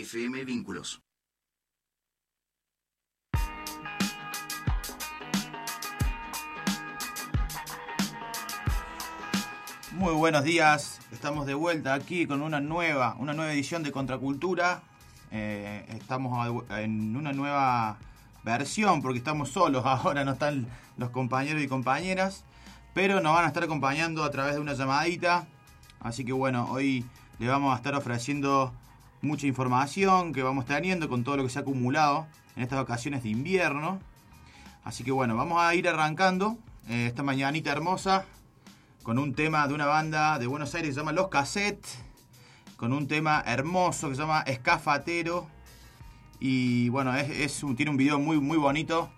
[0.00, 1.02] FM Vínculos.
[9.92, 14.82] Muy buenos días, estamos de vuelta aquí con una nueva, una nueva edición de Contracultura.
[15.30, 17.98] Eh, estamos en una nueva
[18.44, 20.66] versión porque estamos solos ahora, no están
[20.96, 22.44] los compañeros y compañeras,
[22.94, 25.46] pero nos van a estar acompañando a través de una llamadita.
[26.00, 27.04] Así que bueno, hoy
[27.38, 28.72] le vamos a estar ofreciendo
[29.22, 32.26] mucha información que vamos teniendo con todo lo que se ha acumulado
[32.56, 34.00] en estas vacaciones de invierno.
[34.84, 38.24] Así que bueno, vamos a ir arrancando eh, esta mañanita hermosa
[39.02, 41.98] con un tema de una banda de Buenos Aires que se llama Los Cassettes,
[42.76, 45.46] con un tema hermoso que se llama Escafatero.
[46.40, 49.10] Y bueno, es, tiene un video muy, muy bonito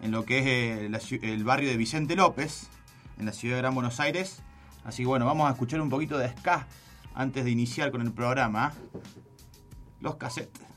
[0.00, 2.68] en lo que es eh, el, barrio de Vicente López,
[3.18, 4.42] en la ciudad de Gran Buenos Aires.
[4.84, 6.66] Así que bueno, vamos a escuchar un poquito de ska
[7.14, 8.72] antes de iniciar con el programa.
[10.00, 10.70] Los cassettes.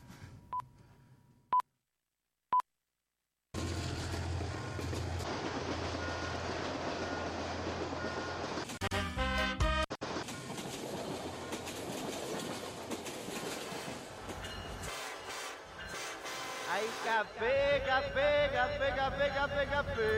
[17.04, 20.10] café, café, café, café, café, café.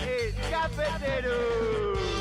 [0.00, 2.17] El cafetero.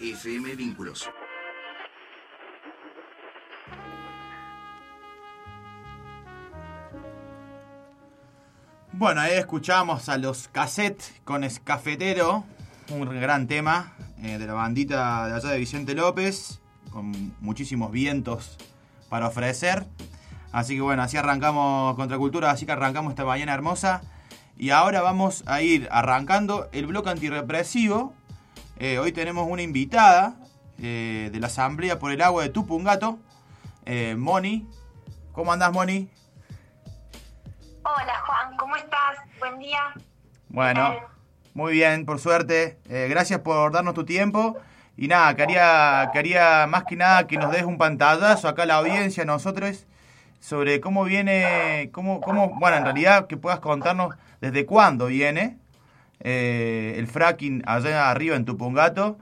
[0.00, 1.10] FM Vínculos.
[8.92, 12.44] Bueno, ahí escuchamos a los cassettes con Escafetero,
[12.90, 16.60] un gran tema eh, de la bandita de allá de Vicente López,
[16.90, 18.56] con muchísimos vientos
[19.10, 19.86] para ofrecer.
[20.50, 24.00] Así que bueno, así arrancamos Contracultura, así que arrancamos esta mañana hermosa.
[24.56, 28.14] Y ahora vamos a ir arrancando el bloque antirrepresivo.
[28.82, 30.36] Eh, hoy tenemos una invitada
[30.78, 33.18] eh, de la Asamblea por el Agua de Tupungato,
[33.84, 34.66] eh, Moni.
[35.32, 36.08] ¿Cómo andás, Moni?
[37.82, 39.18] Hola Juan, ¿cómo estás?
[39.38, 39.80] Buen día.
[40.48, 40.94] Bueno,
[41.52, 42.78] muy bien, por suerte.
[42.86, 44.56] Gracias por darnos tu tiempo.
[44.96, 48.76] Y nada, quería, quería más que nada que nos des un pantallazo acá a la
[48.76, 49.86] audiencia, a nosotros,
[50.40, 55.58] sobre cómo viene, cómo, cómo, bueno, en realidad que puedas contarnos desde cuándo viene
[56.20, 59.18] eh, el fracking allá arriba en Tupungato,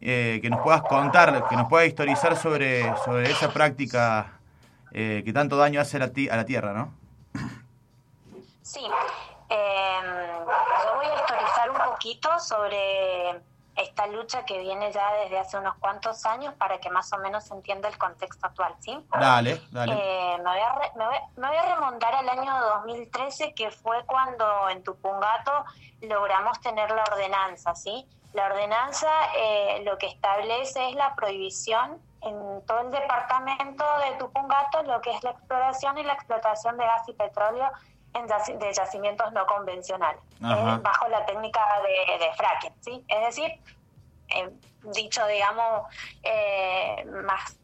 [0.00, 4.32] eh, que nos puedas contar, que nos puedas historizar sobre, sobre esa práctica
[4.92, 6.92] eh, que tanto daño hace a la, a la tierra, ¿no?
[8.62, 8.84] Sí,
[9.48, 13.40] em, yo voy a historizar un poquito sobre
[13.74, 17.44] esta lucha que viene ya desde hace unos cuantos años para que más o menos
[17.44, 18.98] se entienda el contexto actual, ¿sí?
[19.18, 19.94] Dale, dale.
[19.94, 22.52] Eh, me, voy a re- me, voy, me voy a remontar al año
[22.84, 25.64] 2013, que fue cuando en Tupungato
[26.02, 28.06] logramos tener la ordenanza, ¿sí?
[28.32, 34.82] La ordenanza eh, lo que establece es la prohibición en todo el departamento de Tupungato,
[34.84, 37.70] lo que es la exploración y la explotación de gas y petróleo
[38.14, 38.26] en
[38.58, 43.04] de yacimientos no convencionales, eh, bajo la técnica de, de fracking, ¿sí?
[43.08, 43.60] Es decir,
[44.28, 44.50] eh,
[44.94, 45.88] dicho, digamos,
[46.22, 47.58] eh, más...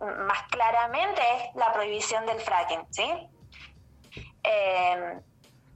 [0.00, 3.28] más claramente es la prohibición del fracking, ¿sí?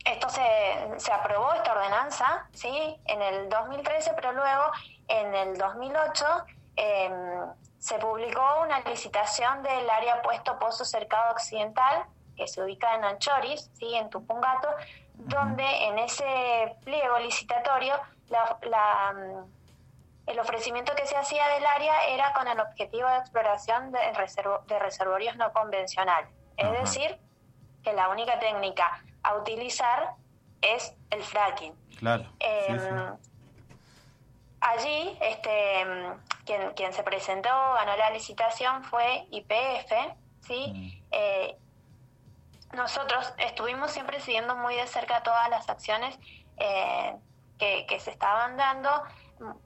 [0.04, 0.42] Esto se,
[0.98, 2.98] se aprobó, esta ordenanza, ¿sí?
[3.04, 4.64] En el 2013, pero luego
[5.08, 6.24] en el 2008
[6.76, 7.10] eh,
[7.78, 12.04] se publicó una licitación del área puesto Pozo Cercado Occidental,
[12.36, 13.94] que se ubica en Anchoris, ¿sí?
[13.94, 14.68] En Tupungato,
[15.14, 17.94] donde en ese pliego licitatorio
[18.28, 19.14] la- la,
[20.26, 24.62] el ofrecimiento que se hacía del área era con el objetivo de exploración de, reservo-
[24.64, 26.30] de reservorios no convencionales.
[26.56, 26.80] Es Ajá.
[26.80, 27.20] decir,
[27.82, 30.14] que la única técnica a utilizar
[30.60, 31.74] es el fracking.
[31.98, 32.26] Claro.
[32.40, 33.28] Eh, sí.
[34.60, 39.92] Allí, este, mm, quien, quien se presentó, ganó la licitación, fue IPF,
[40.40, 40.72] ¿sí?
[40.74, 41.04] Mm.
[41.12, 41.56] Eh,
[42.72, 46.18] nosotros estuvimos siempre siguiendo muy de cerca todas las acciones
[46.58, 47.16] eh,
[47.58, 49.02] que, que se estaban dando.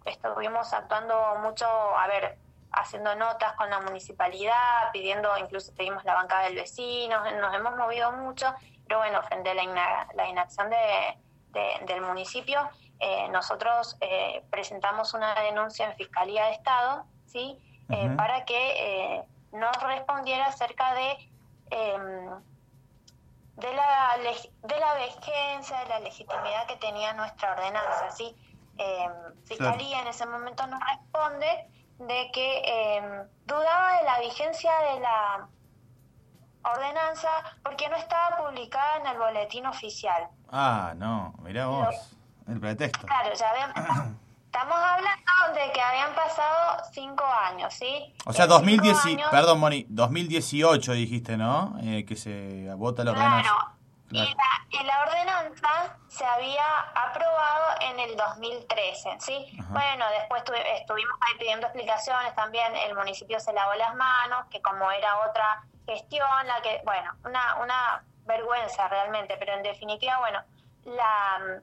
[0.04, 2.38] Estuvimos actuando mucho, a ver,
[2.74, 8.12] haciendo notas con la municipalidad, pidiendo, incluso pedimos la bancada del vecino, nos hemos movido
[8.12, 8.54] mucho,
[8.86, 11.16] pero bueno, frente a la, ina- la inacción de,
[11.50, 12.68] de- del municipio,
[13.00, 17.58] eh, nosotros eh, presentamos una denuncia en Fiscalía de Estado, ¿sí?
[17.90, 19.22] Eh, para que
[19.52, 21.10] nos respondiera acerca de
[21.70, 22.30] em,
[23.56, 28.10] de la, de la vigencia, de la legitimidad que tenía nuestra ordenanza.
[28.10, 28.34] ¿sí?
[28.78, 29.08] Eh,
[29.46, 35.48] Fiscalía en ese momento nos responde de que eh, dudaba de la vigencia de la
[36.64, 37.28] ordenanza
[37.62, 40.28] porque no estaba publicada en el boletín oficial.
[40.50, 42.16] Ah, no, mirá vos,
[42.48, 43.06] el pretexto.
[43.06, 43.70] Claro, ya habían,
[44.46, 45.20] estamos hablando
[45.54, 48.14] de que habían pasado cinco años, ¿sí?
[48.26, 51.76] O sea, En cinco 2010, años- perdón, Moni, 2018 dijiste, ¿no?
[51.82, 53.42] Eh, que se vota la ordenanza.
[53.50, 53.70] Claro.
[54.08, 54.28] Claro.
[54.30, 56.62] Y, la, y la ordenanza se había
[56.94, 59.56] aprobado en el 2013, ¿sí?
[59.58, 59.70] Ajá.
[59.72, 64.60] Bueno, después tuve- estuvimos ahí pidiendo explicaciones también, el municipio se lavó las manos, que
[64.62, 70.42] como era otra gestión, la que, bueno, una, una vergüenza realmente, pero en definitiva, bueno,
[70.84, 71.60] la,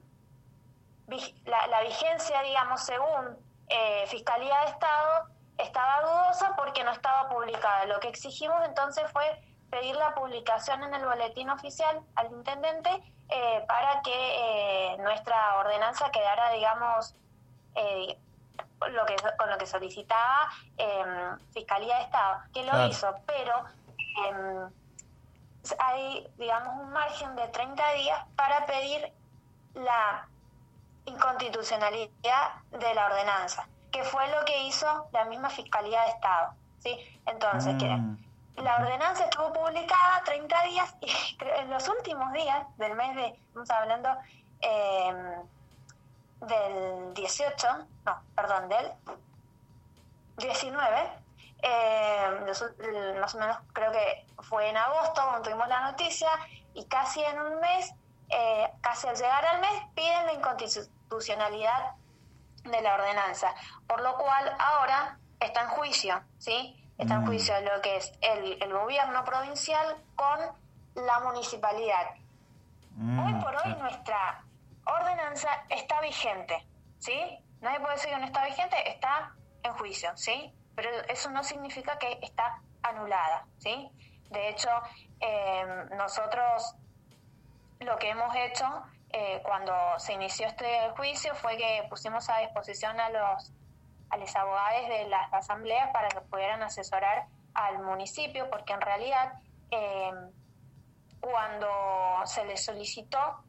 [1.08, 1.14] mm,
[1.46, 3.36] la, la vigencia, digamos, según
[3.68, 5.26] eh, Fiscalía de Estado,
[5.58, 7.86] estaba dudosa porque no estaba publicada.
[7.86, 9.24] Lo que exigimos entonces fue
[9.70, 12.90] pedir la publicación en el boletín oficial al intendente
[13.28, 17.14] eh, para que eh, nuestra ordenanza quedara, digamos,
[17.74, 18.18] eh,
[18.90, 21.04] lo que, con lo que solicitaba eh,
[21.52, 23.64] Fiscalía de Estado, que lo hizo, pero
[24.16, 24.68] eh,
[25.78, 29.12] hay, digamos, un margen de 30 días para pedir
[29.74, 30.26] la
[31.04, 36.54] inconstitucionalidad de la ordenanza, que fue lo que hizo la misma Fiscalía de Estado.
[36.78, 36.98] ¿sí?
[37.26, 38.16] Entonces, que Mm.
[38.56, 41.06] la ordenanza estuvo publicada 30 días y
[41.60, 44.10] en los últimos días del mes de, estamos hablando
[44.60, 45.36] eh,
[46.40, 47.68] del 18,
[48.04, 48.92] no, perdón, del
[50.38, 51.10] 19,
[51.62, 56.28] eh, más o menos creo que fue en agosto cuando tuvimos la noticia
[56.74, 57.92] y casi en un mes,
[58.28, 61.92] eh, casi al llegar al mes, piden la inconstitucionalidad
[62.64, 63.54] de la ordenanza,
[63.86, 66.78] por lo cual ahora está en juicio, ¿sí?
[66.98, 67.26] Está en Mm.
[67.26, 70.38] juicio lo que es el, el gobierno provincial con
[70.94, 72.06] la municipalidad.
[73.16, 74.44] Hoy Mm, por hoy nuestra
[74.84, 77.38] ordenanza está vigente, ¿sí?
[77.60, 80.54] Nadie puede decir que no está vigente, está en juicio, ¿sí?
[80.74, 83.90] Pero eso no significa que está anulada, ¿sí?
[84.30, 84.70] De hecho,
[85.20, 85.64] eh,
[85.96, 86.74] nosotros
[87.80, 88.66] lo que hemos hecho
[89.10, 93.52] eh, cuando se inició este juicio fue que pusimos a disposición a los
[94.08, 99.32] a los abogados de las asambleas para que pudieran asesorar al municipio, porque en realidad
[99.70, 100.12] eh,
[101.18, 101.68] cuando
[102.26, 103.42] se le solicitó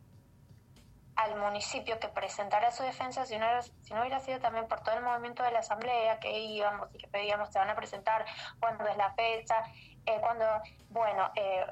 [1.15, 4.81] al municipio que presentara su defensa, si no, era- si no hubiera sido también por
[4.81, 8.25] todo el movimiento de la asamblea que íbamos y que pedíamos, se van a presentar,
[8.59, 9.63] cuándo es la fecha,
[10.05, 10.45] eh, cuando,
[10.89, 11.65] bueno, eh,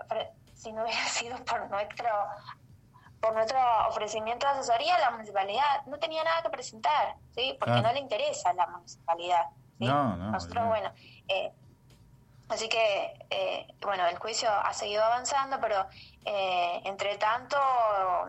[0.53, 2.07] si no hubiera sido por nuestro
[3.19, 7.55] por nuestro ofrecimiento de asesoría, la municipalidad no tenía nada que presentar, ¿sí?
[7.59, 9.45] Porque no le interesa a la municipalidad.
[9.77, 9.85] ¿sí?
[9.85, 10.69] No, no, Nosotros, no.
[10.69, 10.91] bueno,
[11.27, 11.53] eh,
[12.51, 15.87] así que, eh, bueno, el juicio ha seguido avanzando, pero
[16.25, 17.57] eh, entre tanto,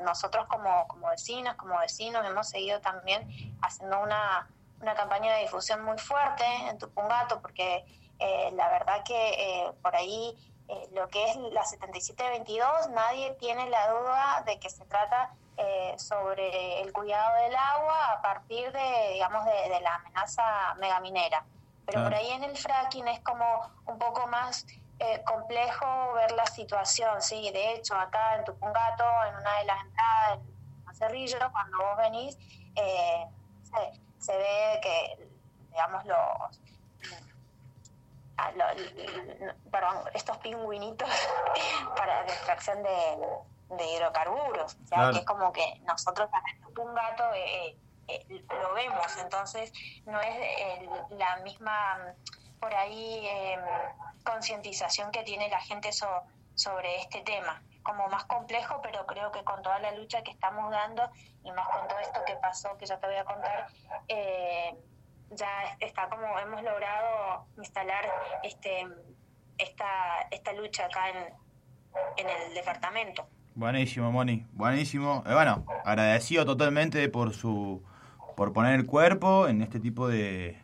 [0.04, 3.28] nosotros como, como vecinos, como vecinos, hemos seguido también
[3.60, 4.48] haciendo una,
[4.80, 7.84] una campaña de difusión muy fuerte en Tupungato, porque
[8.18, 9.30] eh, la verdad que
[9.64, 10.36] eh, por ahí
[10.68, 15.94] eh, lo que es la 7722, nadie tiene la duda de que se trata eh,
[15.98, 21.44] sobre el cuidado del agua a partir de, digamos, de, de la amenaza megaminera.
[21.86, 22.04] Pero Claro.
[22.10, 23.44] por ahí en el fracking es como
[23.86, 24.64] un poco más
[24.98, 27.50] eh, complejo ver la situación, sí.
[27.50, 30.38] De hecho, acá en Tupungato, en una de las entradas
[30.88, 32.38] en Cerrillo, cuando vos venís,
[32.76, 33.26] eh,
[33.62, 35.28] se, se ve que,
[35.70, 36.18] digamos, los
[38.36, 41.08] a lo- l- perdón, estos pingüinitos
[41.96, 43.28] para la extracción de,
[43.70, 44.74] de hidrocarburos.
[44.74, 45.12] O sea, Claro.
[45.12, 47.76] que es como que nosotros acá en un gato eh,
[48.28, 49.72] lo vemos, entonces
[50.06, 51.98] no es eh, la misma,
[52.60, 53.58] por ahí, eh,
[54.24, 56.22] concientización que tiene la gente so-
[56.54, 57.62] sobre este tema.
[57.82, 61.10] Como más complejo, pero creo que con toda la lucha que estamos dando
[61.42, 63.66] y más con todo esto que pasó, que ya te voy a contar,
[64.06, 64.76] eh,
[65.30, 65.48] ya
[65.80, 68.08] está como hemos logrado instalar
[68.44, 68.86] este
[69.58, 71.16] esta esta lucha acá en,
[72.18, 73.26] en el departamento.
[73.54, 75.22] Buenísimo, Moni, buenísimo.
[75.22, 77.82] Bueno, agradecido totalmente por su
[78.42, 80.56] por poner el cuerpo en este tipo de,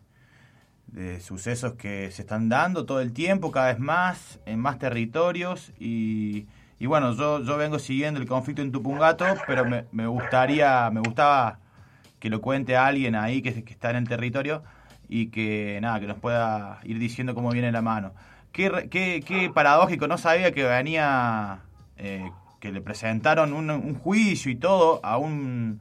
[0.88, 5.72] de sucesos que se están dando todo el tiempo, cada vez más, en más territorios.
[5.78, 6.48] Y,
[6.80, 10.98] y bueno, yo, yo vengo siguiendo el conflicto en Tupungato, pero me, me gustaría, me
[10.98, 11.60] gustaba
[12.18, 14.64] que lo cuente alguien ahí que, que está en el territorio
[15.08, 18.12] y que nada, que nos pueda ir diciendo cómo viene la mano.
[18.50, 21.60] Qué, qué, qué paradójico, no sabía que venía,
[21.96, 25.80] eh, que le presentaron un, un juicio y todo a un,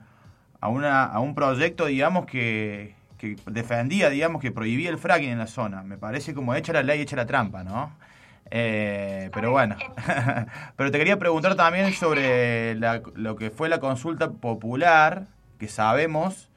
[0.62, 5.38] a, una, a un proyecto, digamos, que, que defendía, digamos, que prohibía el fracking en
[5.40, 5.84] la zona.
[5.84, 7.92] Me parece como hecha la ley, hecha la trampa, ¿no?
[8.50, 9.76] Eh, pero bueno,
[10.78, 15.28] pero te quería preguntar también sobre la- lo que fue la consulta popular,
[15.60, 16.50] que sabemos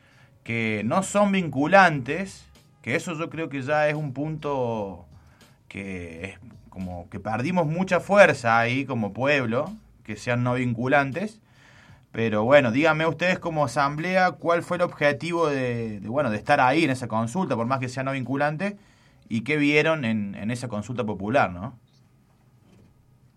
[0.45, 2.47] que no son vinculantes,
[2.83, 5.07] que eso yo creo que ya es un punto
[5.69, 6.39] que es
[6.69, 9.73] como que perdimos mucha fuerza ahí como pueblo,
[10.05, 11.41] que sean no vinculantes.
[12.13, 16.61] Pero bueno, díganme ustedes como asamblea cuál fue el objetivo de, de, bueno de estar
[16.61, 18.77] ahí en esa consulta, por más que sea no vinculante,
[19.29, 21.79] y qué vieron en, en esa consulta popular, ¿no?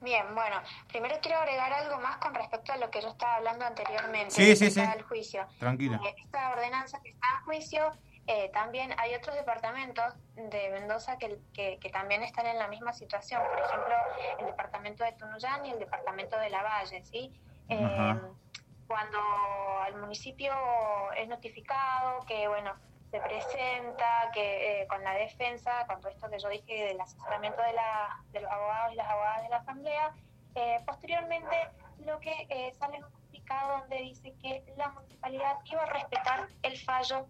[0.02, 0.58] Bien, bueno,
[0.90, 4.32] primero quiero agregar algo más con respecto a lo que yo estaba hablando anteriormente.
[4.32, 4.82] Sí, sí, sí.
[4.82, 5.46] el juicio.
[5.60, 6.02] Tranquila.
[6.04, 7.92] Eh, esta ordenanza que está en juicio,
[8.28, 12.92] eh, también hay otros departamentos de Mendoza que, que, que también están en la misma
[12.92, 13.42] situación.
[13.50, 13.96] Por ejemplo,
[14.40, 17.32] el departamento de Tunuyán y el departamento de Lavalle, ¿sí?
[17.70, 18.20] Eh, Ajá.
[18.88, 19.20] Cuando
[19.82, 20.54] al municipio
[21.18, 22.74] es notificado que, bueno,
[23.12, 27.62] se presenta que eh, con la defensa, con todo esto que yo dije del asesoramiento
[27.62, 30.16] de, la, de los abogados y las abogadas de la asamblea,
[30.56, 31.56] eh, posteriormente
[32.06, 36.48] lo que eh, sale en un comunicado donde dice que la municipalidad iba a respetar
[36.64, 37.28] el fallo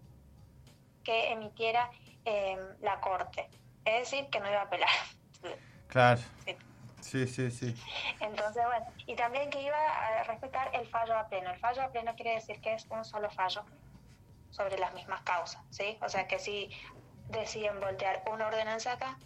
[1.02, 1.90] que emitiera
[2.80, 3.50] la corte,
[3.84, 4.88] es decir, que no iba a apelar.
[5.88, 6.22] Claro.
[6.46, 6.56] Sí.
[7.04, 7.74] Sí, sí, sí.
[8.20, 11.50] Entonces, bueno, y también que iba a respetar el fallo a pleno.
[11.50, 13.62] El fallo a pleno quiere decir que es un solo fallo
[14.50, 15.98] sobre las mismas causas, ¿sí?
[16.00, 16.70] O sea que si
[17.28, 19.18] deciden voltear una ordenanza acá,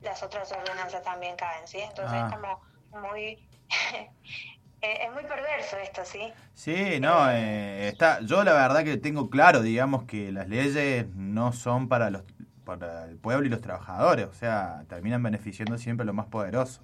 [0.00, 1.78] las otras ordenanzas también caen, ¿sí?
[1.80, 2.28] Entonces Ah.
[2.28, 2.60] es como
[3.02, 3.46] muy...
[4.80, 6.32] eh, es muy perverso esto, ¿sí?
[6.54, 11.52] Sí, no, eh, está, yo la verdad que tengo claro, digamos, que las leyes no
[11.52, 12.22] son para los
[12.64, 16.82] para el pueblo y los trabajadores, o sea, terminan beneficiando siempre a lo más poderoso.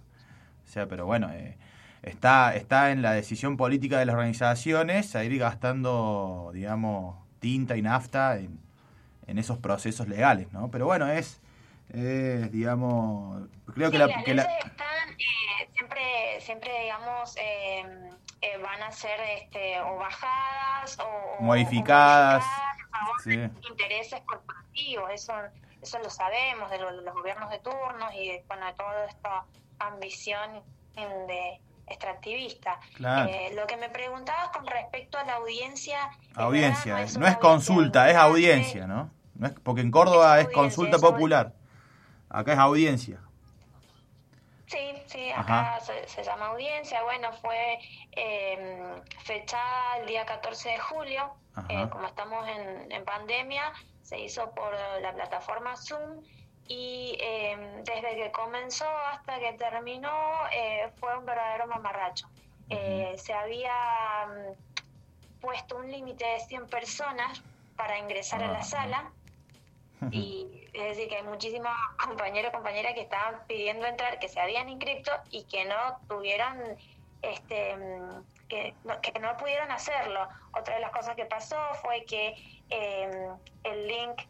[0.71, 1.57] O sea, pero bueno, eh,
[2.03, 7.83] está, está en la decisión política de las organizaciones a ir gastando, digamos, tinta y
[7.83, 8.57] nafta en,
[9.27, 10.71] en esos procesos legales, ¿no?
[10.71, 11.41] Pero bueno, es,
[11.93, 14.07] es digamos, creo Sí, que la...
[14.07, 16.01] las que la- leyes están, eh, siempre,
[16.41, 18.11] siempre, digamos, eh,
[18.43, 23.69] eh, van a ser este, o bajadas o, Modificadas, o modificadas sí.
[23.69, 25.11] intereses corporativos.
[25.13, 25.33] Eso,
[25.83, 29.07] eso lo sabemos de, lo- de los gobiernos de turnos y de, bueno, de toda
[29.07, 29.45] esta
[29.81, 30.63] ambición
[30.95, 31.61] de
[31.91, 32.79] extractivista.
[32.95, 33.31] Claro.
[33.31, 36.11] Eh, lo que me preguntabas con respecto a la audiencia.
[36.35, 39.11] Audiencia, verdad, no es consulta, es audiencia, ¿no?
[39.35, 41.53] no es, porque en Córdoba Es consulta popular,
[42.29, 43.21] acá es audiencia.
[44.67, 47.03] Sí, sí, acá se, se llama audiencia.
[47.03, 47.81] Bueno, fue
[48.13, 51.35] eh, fechada el día 14 de julio.
[51.69, 53.73] Eh, como estamos en, en pandemia,
[54.03, 54.73] se hizo por
[55.03, 56.23] la plataforma Zoom
[56.71, 60.09] y eh, desde que comenzó hasta que terminó
[60.53, 62.29] eh, fue un verdadero mamarracho.
[62.69, 63.75] Eh, se había
[64.29, 67.43] mm, puesto un límite de 100 personas
[67.77, 69.13] para ingresar a Ah, la sala.
[70.13, 71.73] Y es decir que hay muchísimos
[72.03, 75.75] compañeros y compañeras que estaban pidiendo entrar que se habían inscrito y que no
[76.09, 76.57] tuvieron
[77.21, 80.29] este mm, que no, que no pudieron hacerlo.
[80.53, 82.37] Otra de las cosas que pasó fue que
[82.71, 83.29] eh,
[83.65, 84.23] el link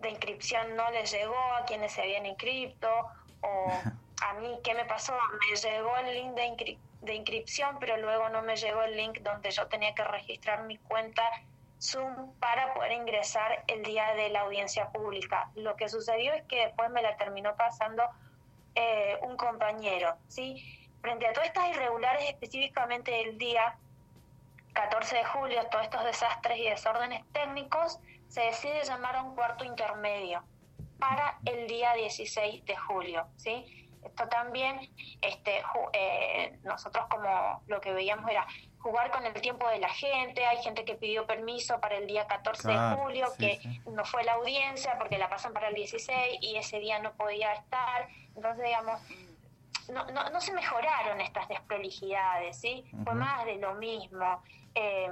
[0.00, 2.88] de inscripción no les llegó a quienes se habían inscrito
[3.42, 3.70] o
[4.22, 5.14] a mí qué me pasó
[5.48, 9.18] me llegó el link de, inscri- de inscripción pero luego no me llegó el link
[9.20, 11.22] donde yo tenía que registrar mi cuenta
[11.82, 15.50] Zoom para poder ingresar el día de la audiencia pública.
[15.54, 18.02] Lo que sucedió es que después me la terminó pasando
[18.74, 20.62] eh, un compañero, ¿sí?
[21.00, 23.76] Frente a todas estas irregulares específicamente del día
[24.74, 27.98] 14 de julio, todos estos desastres y desórdenes técnicos,
[28.30, 30.42] se decide llamar a un cuarto intermedio
[30.98, 33.88] para el día 16 de julio, ¿sí?
[34.04, 34.80] Esto también,
[35.20, 38.46] este, eh, nosotros como lo que veíamos era
[38.78, 42.26] jugar con el tiempo de la gente, hay gente que pidió permiso para el día
[42.26, 43.80] 14 Claro, de julio, sí, que sí.
[43.90, 47.52] no fue la audiencia porque la pasan para el 16 y ese día no podía
[47.52, 49.00] estar, entonces digamos,
[49.92, 52.84] no, no, no se mejoraron estas desprolijidades, ¿sí?
[53.04, 54.40] Fue más de lo mismo.
[54.74, 55.08] Eh,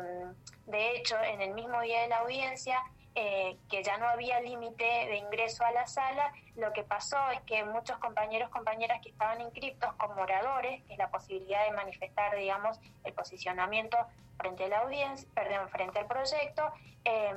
[0.66, 2.82] de hecho, en el mismo día de la audiencia,
[3.20, 7.40] eh, que ya no había límite de ingreso a la sala, lo que pasó es
[7.40, 12.36] que muchos compañeros, compañeras que estaban inscriptos como oradores, que es la posibilidad de manifestar,
[12.36, 13.96] digamos, el posicionamiento
[14.36, 16.62] frente a la audiencia, perdón, frente al proyecto,
[17.04, 17.34] eh,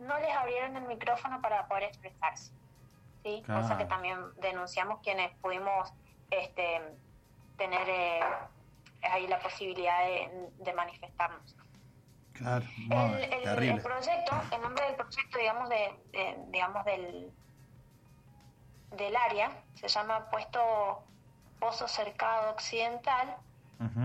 [0.00, 2.52] no les abrieron el micrófono para poder expresarse.
[3.22, 3.44] ¿sí?
[3.46, 5.92] Cosa que también denunciamos quienes pudimos
[6.32, 6.80] este,
[7.56, 8.20] tener eh,
[9.02, 11.54] ahí la posibilidad de, de manifestarnos.
[12.34, 13.74] Claro, no, el, el- terrible.
[13.76, 17.32] el proyecto, el nombre del proyecto, digamos, de, de- digamos del,
[18.92, 21.04] del área, se llama Puesto
[21.60, 23.36] Pozo Cercado Occidental,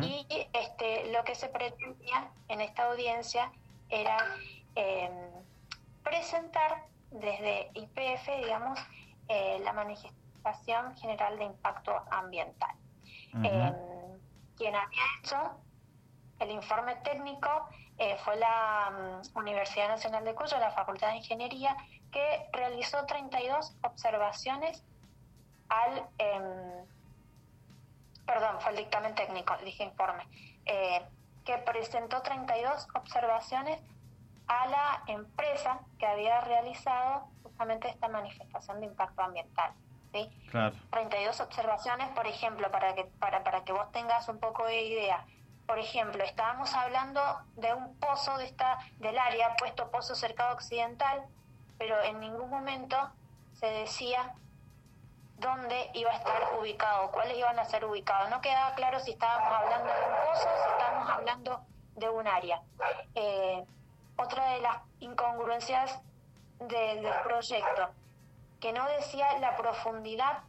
[0.02, 3.50] y este, lo que se pretendía en esta audiencia
[3.90, 4.18] era
[4.76, 5.10] eh,
[6.04, 8.78] presentar desde IPF, digamos,
[9.30, 12.76] eh, la manifestación general de impacto ambiental.
[13.44, 13.74] Eh,
[14.58, 15.38] quien había hecho
[16.40, 21.76] el informe técnico eh, fue la mm, Universidad Nacional de Cuyo, la Facultad de Ingeniería,
[22.12, 24.84] que realizó 32 observaciones
[25.68, 26.08] al...
[26.18, 26.86] em,
[28.26, 30.24] perdón, fue el dictamen técnico, dije informe,
[30.66, 31.06] eh,
[31.44, 33.82] que presentó 32 observaciones
[34.48, 39.74] a la empresa que había realizado justamente esta manifestación de impacto ambiental.
[40.14, 40.30] ¿sí?
[40.52, 40.76] Claro.
[40.92, 45.26] 32 observaciones, por ejemplo, para que, para, para que vos tengas un poco de idea.
[45.70, 47.22] Por ejemplo, estábamos hablando
[47.56, 51.24] de un pozo de esta, del área, puesto pozo cercado occidental,
[51.78, 52.98] pero en ningún momento
[53.54, 54.34] se decía
[55.38, 58.32] dónde iba a estar ubicado, cuáles iban a ser ubicados.
[58.32, 61.62] No quedaba claro si estábamos hablando de un pozo, si estábamos hablando
[61.98, 62.62] de un área.
[63.14, 63.64] Eh,
[64.18, 66.00] otra de las incongruencias
[66.62, 67.90] de- del proyecto,
[68.60, 70.40] que no decía la profundidad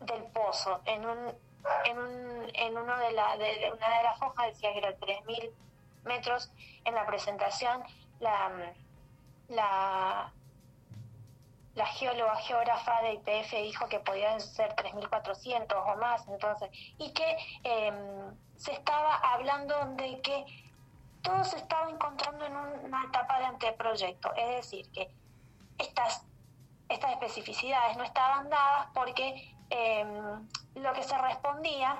[0.00, 0.80] del pozo.
[0.84, 1.45] En un,
[1.84, 5.50] en un, en uno de, la, de, una de las hojas decía que era 3.000
[6.04, 6.50] metros.
[6.84, 7.82] En la presentación,
[8.20, 8.72] la,
[9.48, 10.32] la,
[11.74, 17.36] la geóloga geógrafa de IPF dijo que podían ser 3.400 o más, entonces, y que
[17.64, 17.92] eh,
[18.56, 20.44] se estaba hablando de que
[21.22, 25.10] todo se estaba encontrando en una etapa de anteproyecto, es decir, que
[25.78, 26.24] estas,
[26.88, 30.04] estas especificidades no estaban dadas porque eh,
[30.74, 31.96] lo que se respondía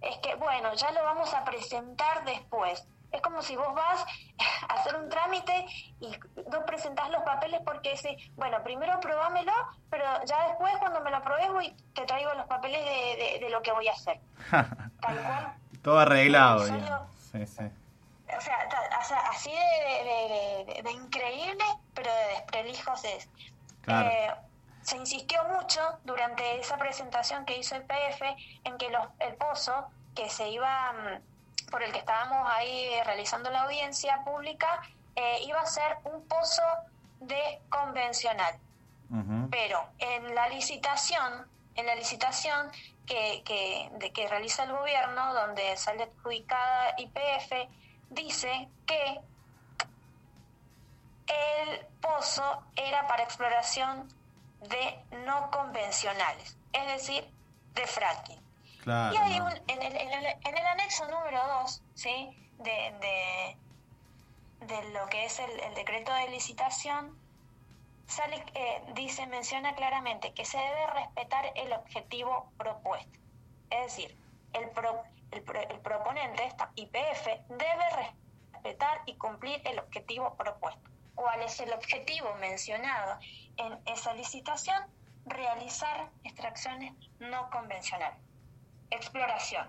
[0.00, 2.86] es que, bueno, ya lo vamos a presentar después.
[3.12, 4.04] Es como si vos vas
[4.68, 5.66] a hacer un trámite
[5.98, 6.16] y
[6.50, 9.52] no presentás los papeles porque sí, bueno, primero aprobámelo,
[9.90, 13.50] pero ya después cuando me lo aprobes voy, te traigo los papeles de, de- de
[13.50, 14.20] lo que voy a hacer.
[14.50, 15.54] Tal cual.
[15.82, 17.06] Todo arreglado, Solo-.
[17.32, 17.64] Sí, sí.
[18.36, 19.50] o sea, ta- o sea, así
[20.82, 23.28] de increíble, pero de desprelijos es.
[23.82, 24.08] Claro.
[24.08, 24.34] Eh,
[24.82, 28.22] se insistió mucho durante esa presentación que hizo el PF
[28.64, 33.50] en que los, el pozo que se iba, mm, por el que estábamos ahí realizando
[33.50, 34.82] la audiencia pública,
[35.16, 36.62] eh, iba a ser un pozo
[37.20, 38.58] de convencional.
[39.50, 42.70] Pero en la licitación, en la licitación
[43.06, 47.68] que, que, de que realiza el gobierno, donde sale adjudicada IPF,
[48.10, 49.20] dice que
[51.26, 54.08] el pozo era para exploración
[54.60, 57.28] de no convencionales, es decir,
[57.74, 58.40] de fracking.
[58.82, 59.14] Claro.
[59.14, 59.46] Y hay no.
[59.46, 62.30] un, en, el, en, el, en el anexo número 2, ¿sí?
[62.58, 63.56] De, de,
[64.66, 67.18] de lo que es el, el decreto de licitación,
[68.06, 73.18] sale, eh, dice, menciona claramente que se debe respetar el objetivo propuesto.
[73.70, 74.16] Es decir,
[74.52, 78.12] el, pro- el, el proponente, esta IPF, debe
[78.52, 80.90] respetar y cumplir el objetivo propuesto.
[81.20, 83.18] ¿Cuál es el objetivo mencionado
[83.58, 84.82] en esa licitación?
[85.26, 88.18] Realizar extracciones no convencionales
[88.90, 89.68] exploración,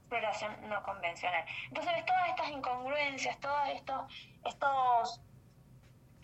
[0.00, 1.44] exploración no convencional.
[1.68, 4.12] Entonces ves todas estas incongruencias, todos estos,
[4.44, 5.20] estos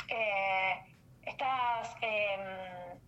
[0.09, 0.85] eh,
[1.23, 3.01] estas em,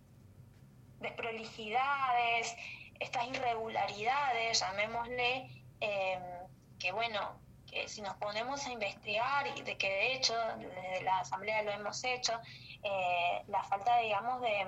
[0.99, 2.55] desprolijidades,
[2.99, 6.21] estas irregularidades, llamémosle, em,
[6.79, 7.39] que bueno,
[7.75, 11.71] que si nos ponemos a investigar y de que de hecho desde la asamblea lo
[11.71, 12.33] hemos hecho,
[12.83, 14.65] eh, la falta, digamos, de,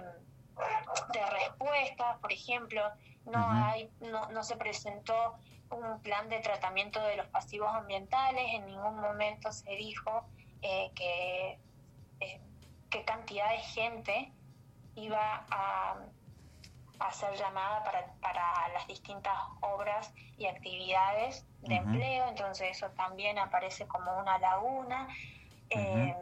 [1.13, 2.81] de respuestas, por ejemplo,
[3.25, 5.37] no hay, no, no se presentó
[5.71, 10.25] un plan de tratamiento de los pasivos ambientales, en ningún momento se dijo
[10.61, 11.59] eh, que
[12.19, 12.41] eh,
[12.89, 14.33] qué cantidad de gente
[14.95, 15.95] iba a,
[16.99, 23.37] a ser llamada para, para las distintas obras y actividades de empleo, entonces eso también
[23.39, 25.07] aparece como una laguna.
[25.69, 26.15] Eh,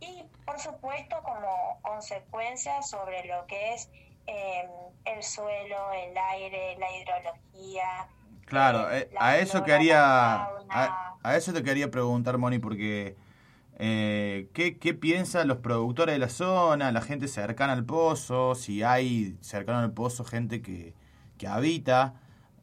[0.00, 3.90] y por supuesto como consecuencia sobre lo que es
[4.26, 4.68] eh,
[5.04, 8.08] el suelo, el aire, la hidrología.
[8.46, 13.16] Claro, eh, la a eso quería a, a eso te quería preguntar, Moni, porque
[13.78, 18.82] eh, ¿qué, ¿qué piensan los productores de la zona, la gente cercana al pozo, si
[18.82, 20.94] hay cercano al pozo gente que,
[21.38, 22.14] que habita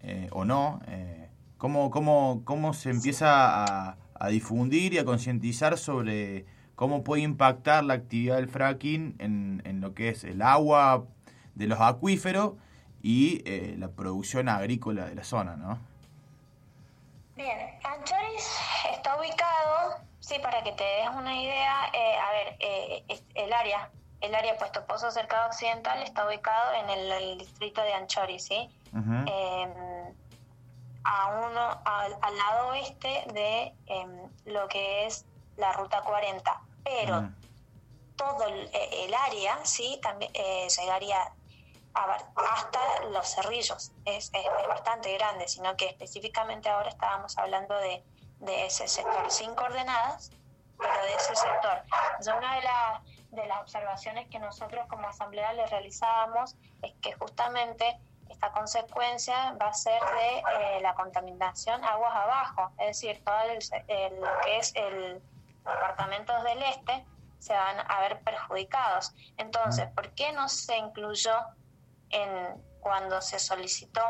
[0.02, 0.80] eh, o no?
[0.88, 6.46] Eh, ¿cómo, cómo, ¿Cómo se empieza a, a difundir y a concientizar sobre
[6.76, 11.06] cómo puede impactar la actividad del fracking en, en lo que es el agua
[11.56, 12.54] de los acuíferos
[13.02, 13.44] y
[13.78, 15.80] la producción agrícola de la zona, ¿no?
[17.36, 18.60] Bien, Anchoris
[18.94, 23.92] está ubicado, sí, para que te des una idea, eh, a ver, eh, el área,
[24.22, 28.72] el área puesto Pozo Cercado Occidental está ubicado en el, el distrito de Anchoris, ¿sí?
[29.28, 30.14] Eh,
[31.04, 37.16] a uno, al, al lado oeste de em, lo que es la Ruta 40, pero
[38.16, 41.20] todo el, el área, sí, también eh, llegaría
[42.36, 43.94] hasta los cerrillos.
[44.06, 48.06] Es, es- es bastante grande, sino que específicamente ahora estábamos hablando de,
[48.40, 50.32] de ese sector, sin coordenadas,
[50.78, 51.84] pero de ese sector.
[52.12, 57.14] Entonces, una de, las de las observaciones que nosotros como asamblea le realizábamos es que
[57.14, 58.00] justamente
[58.30, 60.38] esta consecuencia va a ser de
[60.78, 65.22] eh, la contaminación aguas abajo, es decir, todo el, el- lo que es el
[65.66, 67.06] departamentos del este
[67.40, 69.14] se van a ver perjudicados.
[69.38, 71.34] Entonces, ¿por qué no se incluyó
[72.10, 74.02] en cuando se solicitó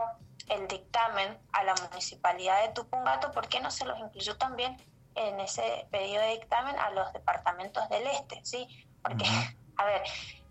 [0.50, 4.78] el dictamen a la municipalidad de Tupungato, ¿por qué no se los incluyó también
[5.16, 8.44] en ese pedido de dictamen a los departamentos del este?
[8.44, 8.68] ¿sí?
[9.02, 9.26] Porque,
[9.78, 10.04] a ver,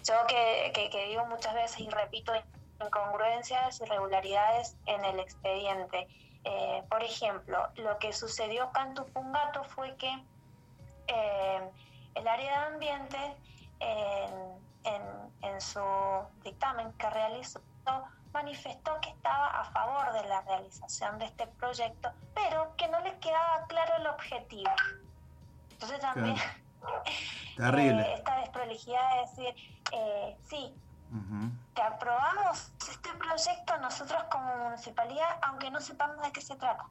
[0.05, 2.33] yo que, que, que digo muchas veces y repito
[2.81, 6.09] incongruencias, irregularidades en el expediente.
[6.45, 10.11] Eh, por ejemplo, lo que sucedió acá en Tupungato fue que
[11.09, 11.71] eh,
[12.15, 13.37] el área de ambiente
[13.81, 14.33] en,
[14.85, 15.81] en- en su
[16.43, 17.61] dictamen que realizó
[18.43, 23.19] manifestó que estaba a favor de la realización de este proyecto, pero que no le
[23.19, 24.71] quedaba claro el objetivo.
[25.73, 26.37] Entonces también
[27.57, 28.03] Terrible.
[28.03, 29.55] eh, esta desprolijidad de decir,
[29.93, 30.73] eh, sí,
[31.11, 31.51] Ujú.
[31.75, 36.85] te aprobamos este proyecto nosotros como municipalidad, aunque no sepamos de qué se trata.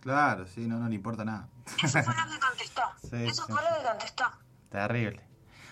[0.00, 1.48] Claro, sí, no, no le importa nada.
[1.82, 2.82] Eso fue lo que contestó.
[3.02, 3.52] Sí, Eso sí.
[3.52, 4.24] fue lo que contestó.
[4.70, 5.22] Terrible.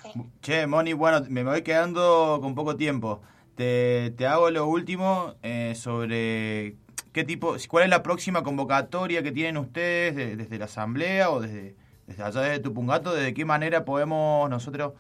[0.04, 0.12] Sí.
[0.40, 3.22] Che, Moni, bueno, me voy quedando con poco tiempo.
[3.56, 6.74] Te, hago lo último eh, sobre
[7.12, 11.40] qué tipo, cuál es la próxima convocatoria que tienen ustedes de- desde la asamblea o
[11.40, 14.94] desde, desde allá desde Tupungato, de qué manera podemos nosotros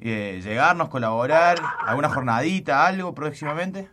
[0.00, 3.90] eh, llegarnos, colaborar, alguna jornadita, algo próximamente.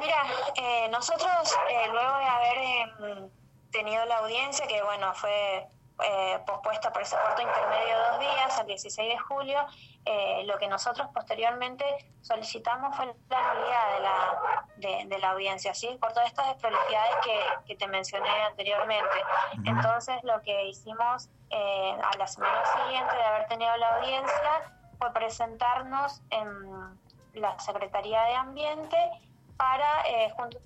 [0.00, 0.16] Mira,
[0.56, 1.30] eh, nosotros
[1.70, 3.28] eh, luego de haber em,
[3.70, 5.64] tenido la audiencia que, bueno, fue
[6.02, 9.66] eh, pospuesta por ese corto intermedio de dos días, el 16 de julio,
[10.04, 11.84] eh, lo que nosotros posteriormente
[12.22, 15.96] solicitamos fue la nulidad de la, de, de la audiencia, ¿sí?
[16.00, 19.22] por todas estas desprolijidades que, que te mencioné anteriormente.
[19.64, 25.12] Entonces, lo que hicimos eh, a la semana siguiente de haber tenido la audiencia fue
[25.12, 26.98] presentarnos en
[27.34, 29.10] la Secretaría de Ambiente
[29.56, 30.58] para eh, junto-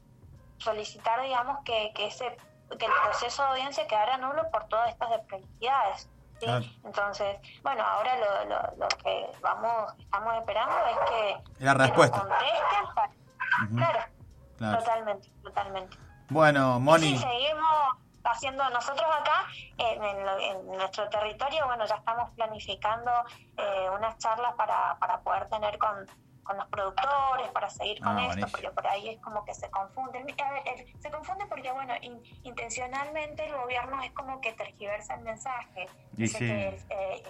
[0.58, 2.36] solicitar, digamos, que, que ese
[2.78, 6.08] que el proceso de audiencia quedara nulo por todas estas desprolijidades.
[6.40, 6.46] ¿sí?
[6.46, 6.64] Claro.
[6.84, 11.86] Entonces, bueno, ahora lo, lo, lo que vamos estamos esperando es que, La que nos
[11.88, 12.18] respuesta.
[12.20, 12.94] contesten.
[12.94, 13.10] para-.
[13.76, 14.00] Claro,
[14.58, 14.78] Claro.
[14.78, 15.96] totalmente, totalmente.
[16.30, 17.88] Bueno, Moni, seguimos
[18.24, 19.44] haciendo nosotros acá
[19.78, 23.10] en, en en nuestro territorio, bueno, ya estamos planificando
[23.56, 26.06] eh, unas charlas para, para poder tener con,
[26.44, 28.52] con los productores, para seguir con Ah, esto, buenísimo.
[28.52, 30.18] porque por ahí es como que se confunde.
[30.20, 35.22] A ver, se confunde porque, bueno, in- intencionalmente el gobierno es como que tergiversa el
[35.22, 35.86] mensaje.
[36.16, 36.46] Y Dice sí.
[36.46, 37.22] que, eh,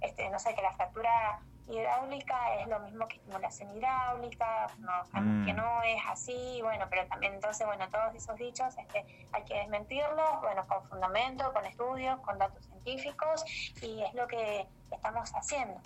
[0.00, 5.42] este, no sé, que la fractura hidráulica es lo mismo que estimulación hidráulica, no, sabemos
[5.42, 5.46] Mm.
[5.46, 9.54] que no es así, bueno, pero también entonces, bueno, todos esos dichos este, hay que
[9.54, 13.44] desmentirlos, bueno, con fundamento, con estudios, con datos científicos,
[13.82, 15.80] y es lo que estamos haciendo.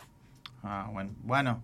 [0.63, 1.63] Ah, bueno, bueno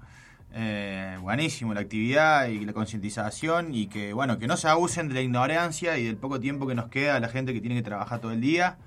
[0.52, 5.14] eh, buenísimo la actividad y la concientización y que bueno que no se abusen de
[5.14, 7.82] la ignorancia y del poco tiempo que nos queda a la gente que tiene que
[7.82, 8.78] trabajar todo el día.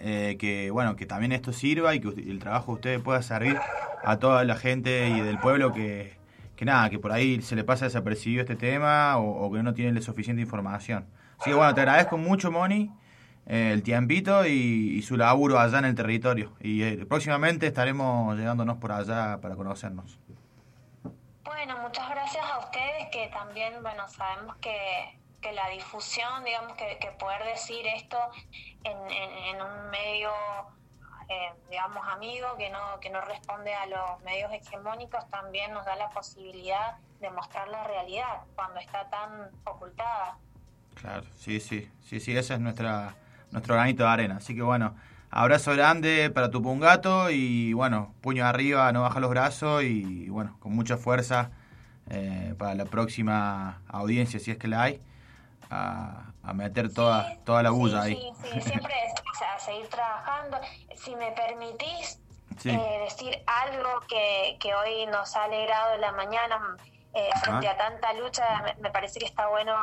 [0.00, 3.56] Eh, que bueno que también esto sirva y que el trabajo de ustedes pueda servir
[4.04, 6.14] a toda la gente y del pueblo que,
[6.56, 9.94] que nada que por ahí se le pasa desapercibido este tema o, que no tienen
[9.94, 11.06] la suficiente información.
[11.38, 12.90] Así que bueno te agradezco mucho Moni
[13.46, 16.52] eh, el tiempito y, y su laburo allá en el territorio.
[16.60, 20.18] Y eh, próximamente estaremos llegándonos por allá para conocernos
[21.64, 26.98] Bueno, muchas gracias a ustedes que también, bueno, sabemos que, que la difusión, digamos, que,
[27.00, 28.18] que poder decir esto
[28.82, 30.30] en, un medio,
[31.30, 35.96] eh, digamos, amigo, que no, que no responde a los medios hegemónicos, también nos da
[35.96, 40.36] la posibilidad de mostrar la realidad cuando está tan ocultada.
[40.96, 43.14] Claro, sí, sí, sí, sí, ese es nuestra,
[43.52, 44.36] nuestro granito de arena.
[44.36, 44.94] Así que bueno,
[45.34, 50.56] abrazo grande para tu pungato y bueno, puño arriba, no baja los brazos y bueno,
[50.60, 51.50] con mucha fuerza
[52.08, 55.00] eh, para la próxima audiencia, si es que la hay,
[55.70, 58.14] a, a meter toda, Sí, toda la sí, bulla ahí.
[58.14, 58.94] Sí, sí, siempre
[59.32, 60.58] o sea, seguir trabajando.
[60.94, 62.20] Si me permitís
[62.64, 66.76] eh, decir algo que, que hoy nos ha alegrado la mañana
[67.12, 69.74] eh, frente a tanta lucha, me, me parece que está bueno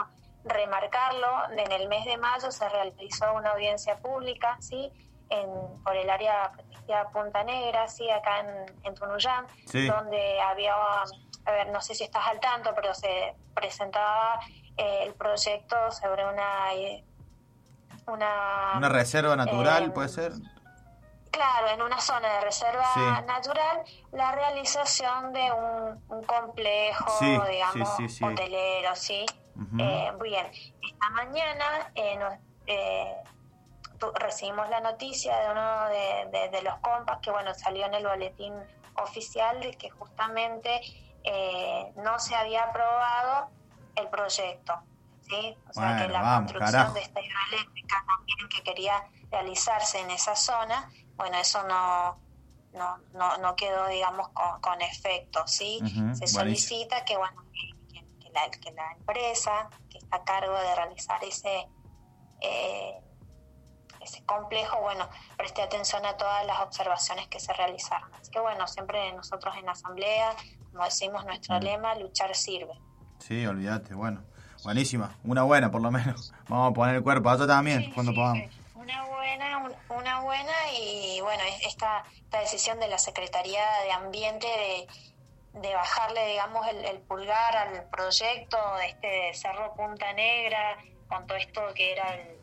[0.46, 1.28] remarcarlo.
[1.58, 4.92] En el mes de mayo se realizó una audiencia pública, ¿sí?
[5.32, 5.50] En,
[5.84, 9.88] por el área protegida Punta Negra, sí, acá en, en Tunuyán, Sí.
[9.88, 14.40] donde había, a ver, no sé si estás al tanto, pero se presentaba
[14.78, 17.04] eh, el proyecto sobre una eh,
[18.08, 20.34] una, Una reserva natural, eh, puede ser.
[21.32, 23.26] claro, en una zona de reserva Sí.
[23.26, 29.26] natural, la realización de un, un complejo, Sí, digamos, sí, hotelero, ¿sí?
[29.80, 32.34] Eh, bien, esta mañana eh, nos,
[32.68, 33.16] eh,
[34.16, 38.06] recibimos la noticia de uno de, de- de los compas que, bueno, salió en el
[38.08, 38.54] boletín
[38.98, 40.82] oficial de que justamente
[41.24, 43.50] eh, no se había aprobado
[43.96, 44.74] el proyecto,
[45.22, 45.58] ¿sí?
[45.70, 46.94] O sea, que la vamos, construcción carajo.
[46.96, 52.20] de esta hidroeléctrica también que quería realizarse en esa zona, bueno, eso no,
[52.74, 55.78] no, no, no quedó, digamos, con, con efecto, ¿sí?
[55.80, 56.28] Se buenísimo.
[56.28, 57.44] solicita que, bueno,
[58.20, 61.68] que la, que la empresa que está a cargo de realizar ese,
[62.42, 63.00] eh,
[64.02, 68.14] ese complejo, bueno, preste atención a todas las observaciones que se realizaron.
[68.16, 70.36] Así que, bueno, siempre nosotros en la asamblea,
[70.72, 71.64] como decimos nuestro Mm.
[71.64, 72.74] lema, luchar sirve.
[73.20, 74.24] Sí, olvídate, bueno.
[74.64, 76.34] Buenísima, una buena por lo menos.
[76.48, 78.44] Vamos a poner el cuerpo allá también, Sí, cuando sí, podamos.
[78.76, 83.92] Una buena, un- una buena y bueno, es- esta, esta decisión de la Secretaría de
[83.92, 90.78] Ambiente de, de bajarle, digamos, el, el pulgar al proyecto de este Cerro Punta Negra,
[91.08, 92.41] con todo esto que era el-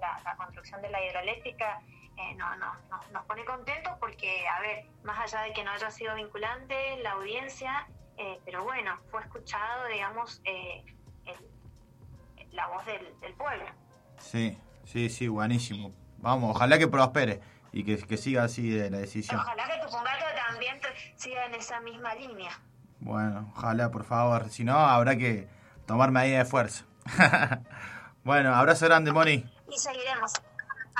[0.00, 1.80] la, la construcción de la hidroeléctrica,
[2.16, 5.70] eh, no, no, no- nos pone contentos porque, a ver, más allá de que no
[5.70, 10.84] haya sido vinculante la audiencia, eh, pero bueno, fue escuchado, digamos, eh,
[11.26, 13.64] el- la voz del, del pueblo.
[14.18, 15.92] Sí, sí, sí, buenísimo.
[16.18, 17.40] Vamos, ojalá que prospere
[17.72, 19.38] y que, que siga así de la decisión.
[19.38, 20.80] Ojalá que tu pungato también
[21.14, 22.50] siga en esa misma línea.
[22.98, 24.48] Bueno, ojalá, por favor.
[24.50, 25.46] Si no, habrá que
[25.86, 26.84] tomar medidas de fuerza.
[28.24, 30.32] bueno, abrazo grande, Moni y seguiremos.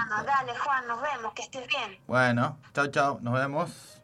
[0.09, 1.98] Dale, Juan, nos vemos, que estés bien.
[2.07, 4.02] Bueno, chao, chao, nos vemos.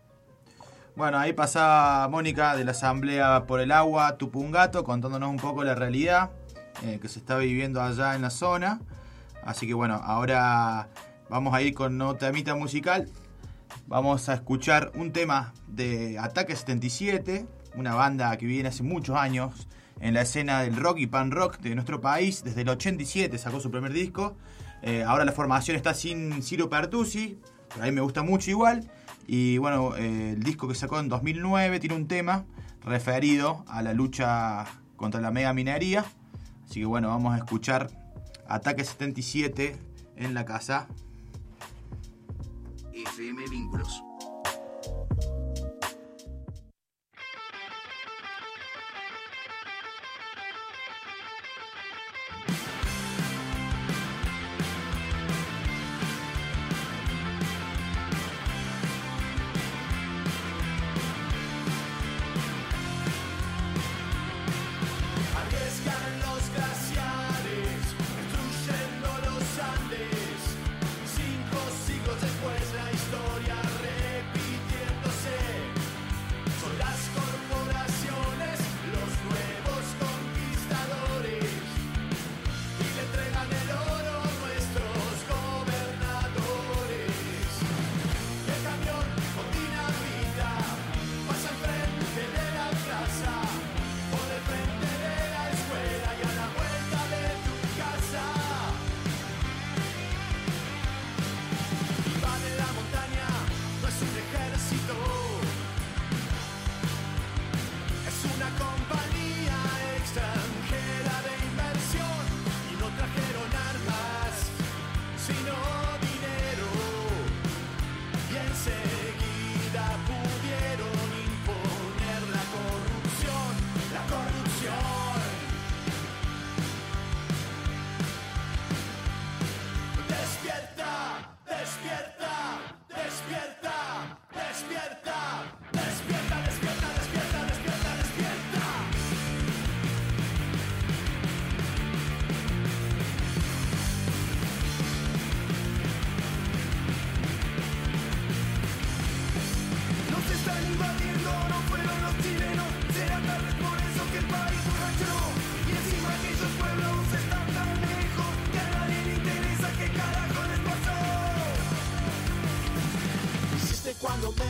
[0.96, 5.74] Bueno, ahí pasaba Mónica de la Asamblea por el Agua Tupungato contándonos un poco la
[5.74, 6.30] realidad
[6.84, 8.80] eh, que se está viviendo allá en la zona.
[9.44, 10.88] Así que bueno, ahora
[11.28, 13.08] vamos a ir con nota temita musical.
[13.86, 19.68] Vamos a escuchar un tema de Ataque 77, una banda que viene hace muchos años
[20.04, 22.44] en la escena del rock y pan rock de nuestro país.
[22.44, 24.36] Desde el 87 sacó su primer disco.
[24.82, 27.38] Eh, ahora la formación está sin Ciro Pertusi,
[27.70, 28.90] pero a mí me gusta mucho igual.
[29.26, 32.44] Y bueno, eh, el disco que sacó en 2009 tiene un tema
[32.84, 36.04] referido a la lucha contra la mega minería.
[36.68, 37.88] Así que bueno, vamos a escuchar
[38.46, 39.74] Ataque 77
[40.16, 40.86] en la casa.
[42.92, 44.02] FM Vínculos.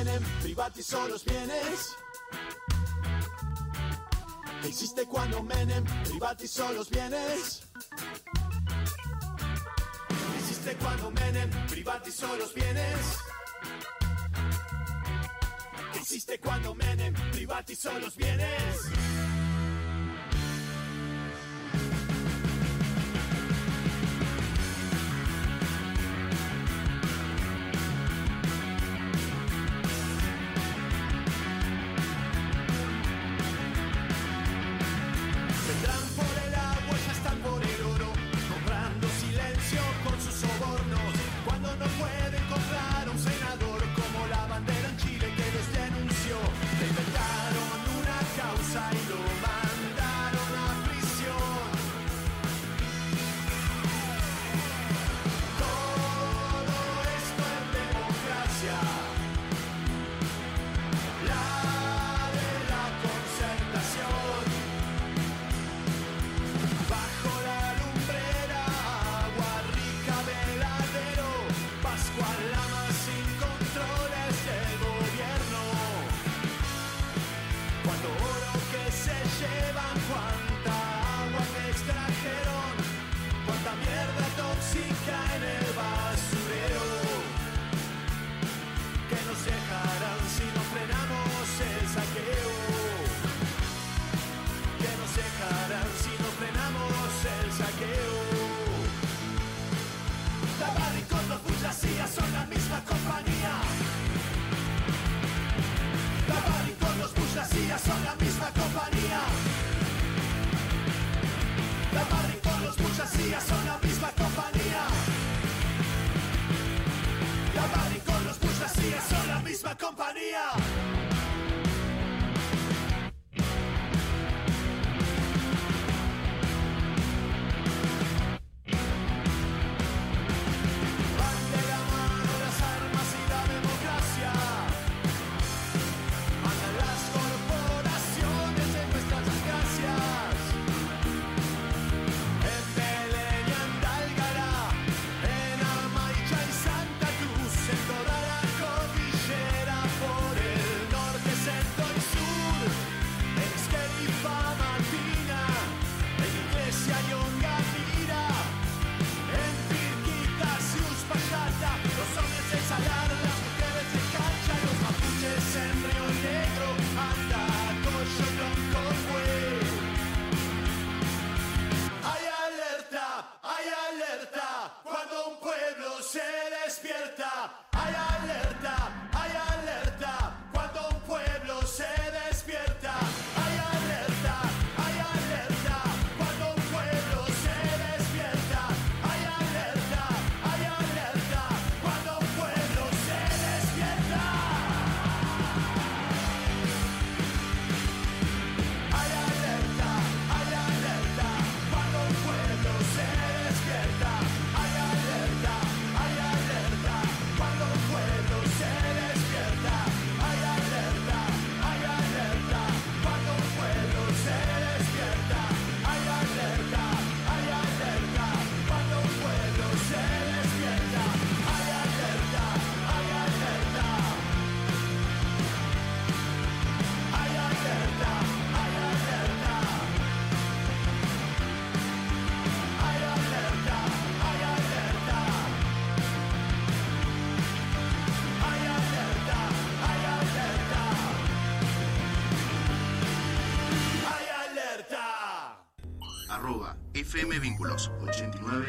[0.04, 1.96] Menem privatizó los bienes.
[4.60, 7.62] ¿Qué hiciste cuando Menem privatizó los bienes?
[10.08, 13.18] ¿Qué hiciste cuando Menem privatizó los bienes?
[15.94, 19.33] ¿Qué hiciste cuando Menem privatizó los bienes?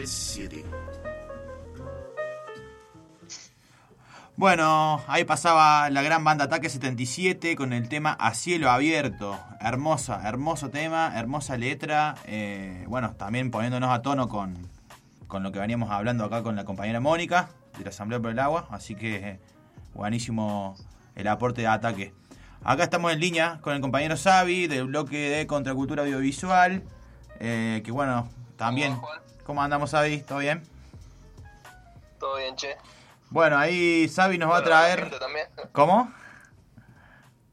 [0.06, 0.66] 897.
[4.38, 9.39] Bueno, ahí pasaba la gran banda Ataque 77 con el tema A Cielo Abierto.
[9.62, 12.16] Hermosa, hermoso tema, hermosa letra.
[12.26, 14.56] eh, bueno, también poniéndonos a tono con,
[15.28, 18.39] con lo que veníamos hablando acá con la compañera Mónica de la Asamblea por el
[18.39, 18.68] Agua.
[18.72, 19.39] Así que
[19.93, 20.76] buenísimo
[21.16, 22.14] el aporte de Ataque.
[22.64, 26.84] Acá estamos en línea con el compañero Xavi del bloque de Contracultura Audiovisual.
[27.39, 28.99] eh, que bueno, también...
[29.45, 30.21] ¿Cómo andamos, Xavi?
[30.21, 30.63] ¿Todo bien?
[32.19, 32.75] Todo bien, che.
[33.29, 35.11] Bueno, ahí Xavi nos va a traer...
[35.71, 36.11] ¿Cómo?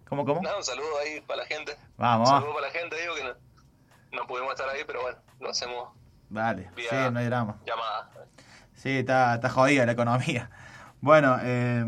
[0.09, 0.43] ¿Cómo, cómo?
[0.43, 1.77] Nada, un saludo ahí para la gente.
[1.97, 3.35] Vamos, Un saludo para la gente, digo que no,
[4.13, 5.89] no pudimos estar ahí, pero bueno, lo hacemos
[6.29, 7.57] Vale, vía sí, no hay drama.
[7.67, 8.11] llamada.
[8.75, 10.51] Sí, está, está jodida la economía.
[11.01, 11.85] Bueno, eh,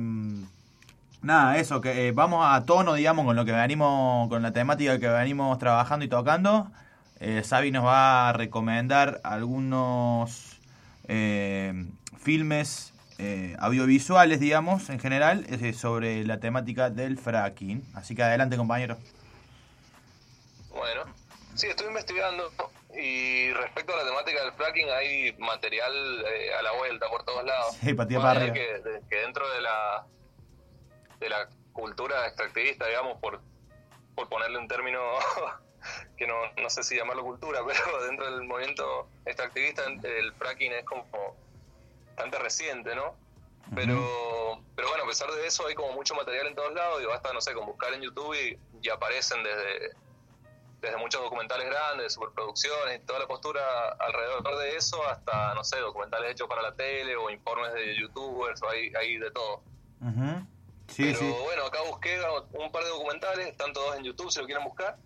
[1.23, 4.99] nada, eso, que eh, vamos a tono, digamos, con lo que venimos, con la temática
[4.99, 6.71] que venimos trabajando y tocando.
[7.21, 10.61] Eh, Xavi nos va a recomendar algunos
[11.09, 11.87] eh,
[12.19, 17.85] filmes eh, audiovisuales, digamos, en general, eh, sobre la temática del fracking.
[17.95, 18.99] Así que adelante, compañero.
[20.71, 21.05] Bueno,
[21.55, 22.51] sí, estoy investigando
[22.97, 25.93] y respecto a la temática del fracking hay material
[26.27, 27.77] eh, a la vuelta por todos lados.
[27.81, 28.53] Sí, patía para.
[28.53, 30.07] Que, que dentro de la
[31.21, 33.41] de la cultura extractivista, digamos, por,
[34.15, 35.01] por ponerle un término
[36.17, 40.85] que no, no sé si llamarlo cultura, pero dentro del movimiento extractivista el fracking es
[40.85, 41.07] como
[42.07, 43.17] bastante reciente, ¿no?
[43.75, 47.07] Pero, pero bueno, a pesar de eso hay como mucho material en todos lados y
[47.07, 49.95] basta, no sé, con buscar en YouTube y, y aparecen desde,
[50.85, 53.63] desde muchos documentales grandes, superproducciones toda la postura
[53.99, 58.63] alrededor de eso hasta, no sé, documentales hechos para la tele o informes de youtubers,
[58.63, 59.63] o hay, hay de todo.
[60.89, 61.35] Sí, Pero sí.
[61.45, 62.21] bueno, acá busqué
[62.53, 64.99] un par de documentales, están todos en YouTube si lo quieren buscar.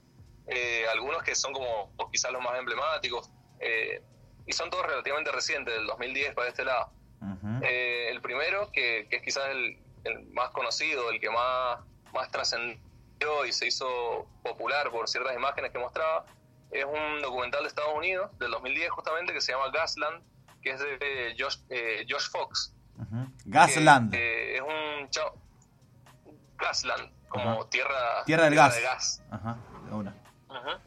[0.51, 3.31] Eh, algunos que son como quizás los más emblemáticos.
[3.61, 4.03] eh,
[4.47, 6.91] y son todos relativamente recientes, del 2010 para este lado.
[7.63, 11.81] Eh, el primero, que, que es quizás el, el más conocido, el que más,
[12.15, 16.25] más trascendió y se hizo popular por ciertas imágenes que mostraba,
[16.71, 20.23] es un documental de Estados Unidos del 2010 justamente que se llama Gasland,
[20.63, 22.73] que es de Josh, eh, Josh Fox.
[23.45, 24.11] Gasland.
[24.13, 25.35] que, es un chavo.
[26.57, 28.75] Gasland, como tierra, Tierra del gas.
[28.77, 29.23] de gas.
[29.31, 30.15] Ajá, de una.
[30.59, 30.83] Ajá.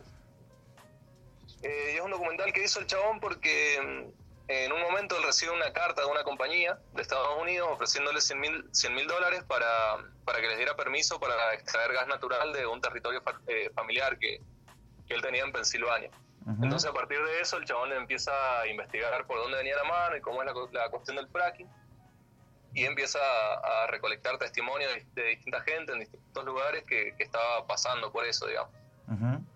[1.63, 4.11] Eh, y es un documental que hizo el chabón porque mm,
[4.47, 8.39] en un momento él recibe una carta de una compañía de Estados Unidos ofreciéndole 100
[8.39, 13.21] mil dólares para, para que les diera permiso para extraer gas natural de un territorio
[13.21, 14.41] fa- eh, familiar que,
[15.07, 16.11] que él tenía en Pensilvania.
[16.63, 20.17] Entonces a partir de eso el chabón empieza a investigar por dónde venía la mano
[20.17, 21.69] y cómo es la, cu- la cuestión del fracking
[22.73, 27.23] y empieza a, a recolectar testimonios de, de distinta gente en distintos lugares que, que
[27.23, 28.73] estaba pasando por eso, digamos.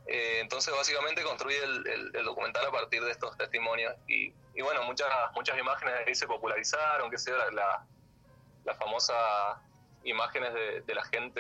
[0.07, 3.93] Eh, entonces básicamente construye el, el- el documental a partir de estos testimonios.
[4.07, 7.85] Y, y bueno, muchas muchas imágenes ahí se popularizaron, que sea la, la,
[8.65, 9.13] la famosa
[10.03, 11.39] imágenes de, de la gente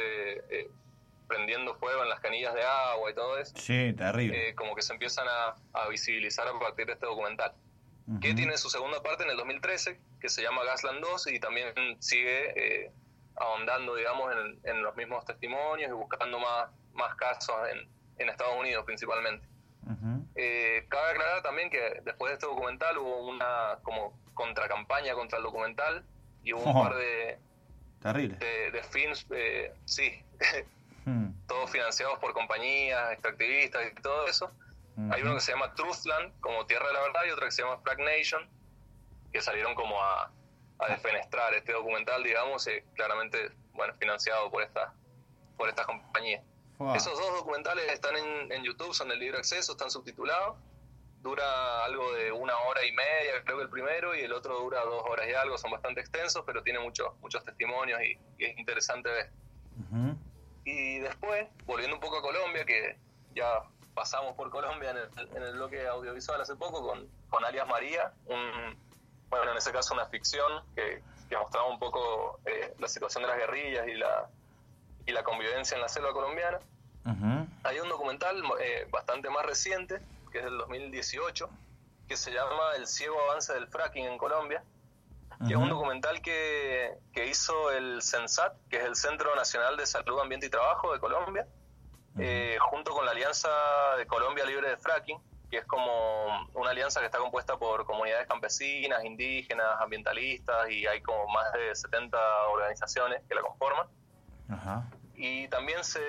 [0.49, 0.69] eh,
[1.27, 4.49] prendiendo fuego en las canillas de agua y todo eso, Sí, terrible.
[4.49, 7.53] eh, como que se empiezan a, a visibilizar a partir de este documental.
[8.21, 11.73] Que tiene su segunda parte en el 2013, que se llama Gasland 2 y también
[11.99, 12.53] sigue
[12.85, 12.91] eh,
[13.35, 18.55] ahondando, digamos, en, en los mismos testimonios y buscando más, más casos en, en Estados
[18.59, 19.47] Unidos principalmente.
[19.83, 20.25] Ujú.
[20.35, 25.43] Eh, cabe aclarar también que después de este documental hubo una como contracampaña contra el
[25.43, 26.03] documental
[26.43, 26.83] y hubo un Oh.
[26.83, 27.37] par de,
[28.01, 28.37] Terrible.
[28.37, 30.21] de, de films, eh, sí,
[31.05, 31.27] Mm.
[31.47, 34.51] todos financiados por compañías, extractivistas y todo eso.
[35.11, 37.61] Hay uno que se llama Truthland, como Tierra de la Verdad, y otro que se
[37.61, 38.49] llama Frag Nation,
[39.33, 40.31] que salieron como a,
[40.79, 44.93] a defenestrar este documental, digamos, y claramente, bueno, financiado por esta
[45.57, 46.43] por estas compañías.
[46.95, 50.57] Esos dos documentales están en, en YouTube, son de libre acceso, están subtitulados.
[51.21, 54.81] Dura algo de una hora y media, creo que el primero, y el otro dura
[54.83, 55.57] dos horas y algo.
[55.57, 59.31] Son bastante extensos, pero tiene muchos muchos testimonios y, y es interesante ver.
[60.65, 62.97] Y después, volviendo un poco a Colombia, que
[63.33, 63.63] ya
[63.93, 68.11] pasamos por Colombia en el, en el bloque audiovisual hace poco con, con Alias María,
[68.25, 68.77] un,
[69.29, 73.29] bueno, en ese caso una ficción que, que mostraba un poco eh, la situación de
[73.29, 74.29] las guerrillas y la,
[75.05, 76.59] y la convivencia en la selva colombiana.
[77.05, 77.47] Ujú.
[77.63, 80.01] Hay un documental eh, bastante más reciente,
[80.31, 81.49] que es del 2018,
[82.07, 84.63] que se llama El ciego avance del fracking en Colombia,
[85.45, 89.85] que es un documental que, que hizo el CENSAT, que es el Centro Nacional de
[89.85, 91.45] Salud, Ambiente y Trabajo de Colombia,
[92.17, 93.49] eh, junto con la Alianza
[93.97, 98.27] de Colombia Libre de Fracking, que es como una alianza que está compuesta por comunidades
[98.27, 103.87] campesinas, indígenas, ambientalistas, y hay como más de 70 organizaciones que la conforman
[104.49, 104.89] Ajá.
[105.15, 105.99] y también se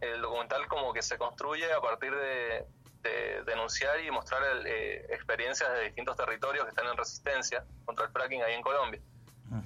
[0.00, 2.66] el documental como que se construye a partir de,
[3.02, 8.04] de denunciar y mostrar el, eh, experiencias de distintos territorios que están en resistencia contra
[8.06, 9.00] el fracking ahí en Colombia.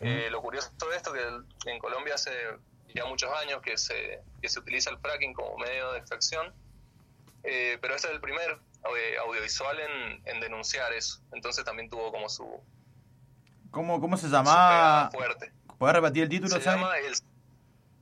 [0.01, 2.31] Eh, lo curioso de esto que el- en Colombia hace
[2.95, 6.53] ya muchos años que se, que se utiliza el fracking como medio de extracción,
[7.45, 8.59] eh, pero este es el primer
[9.25, 11.21] audiovisual en, en denunciar eso.
[11.33, 12.61] Entonces también tuvo como su,
[13.71, 15.11] ¿Cómo, cómo se llamaba?
[15.11, 15.53] fuerte.
[15.79, 17.15] ¿Puedes repetir el título, Se llama el,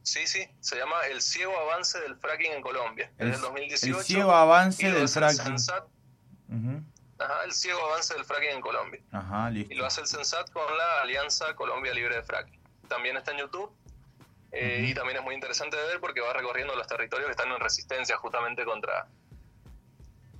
[0.06, 3.10] sí, sí, se llama El ciego avance del fracking en Colombia.
[3.18, 3.98] El- es del 2018.
[3.98, 5.54] el ciego avance del el fracking.
[6.48, 6.82] Ujú.
[7.18, 9.00] ajá, el ciego avance del fracking en Colombia.
[9.10, 9.72] Ajá, listo.
[9.72, 12.60] Y lo hace el Censat con la Alianza Colombia Libre de Fracking.
[12.88, 13.70] También está en YouTube.
[14.52, 14.86] eh.
[14.88, 17.58] Y también es muy interesante de ver porque va recorriendo los territorios que están en
[17.60, 19.08] resistencia justamente contra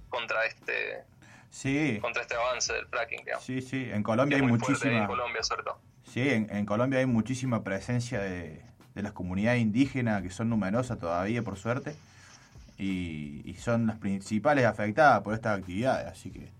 [0.09, 1.05] contra este
[1.51, 3.45] Sí, contra este avance del fracking, digamos.
[3.45, 3.89] sí, sí.
[3.93, 4.99] En Colombia hay muchísima...
[4.99, 5.81] en Colombia, sobre todo.
[6.05, 8.63] Sí, en, en Colombia hay muchísima presencia de,
[8.97, 11.95] de las comunidades indígenas, que son numerosas todavía, por suerte,
[12.79, 16.51] y, y son las principales afectadas por estas actividades, así que...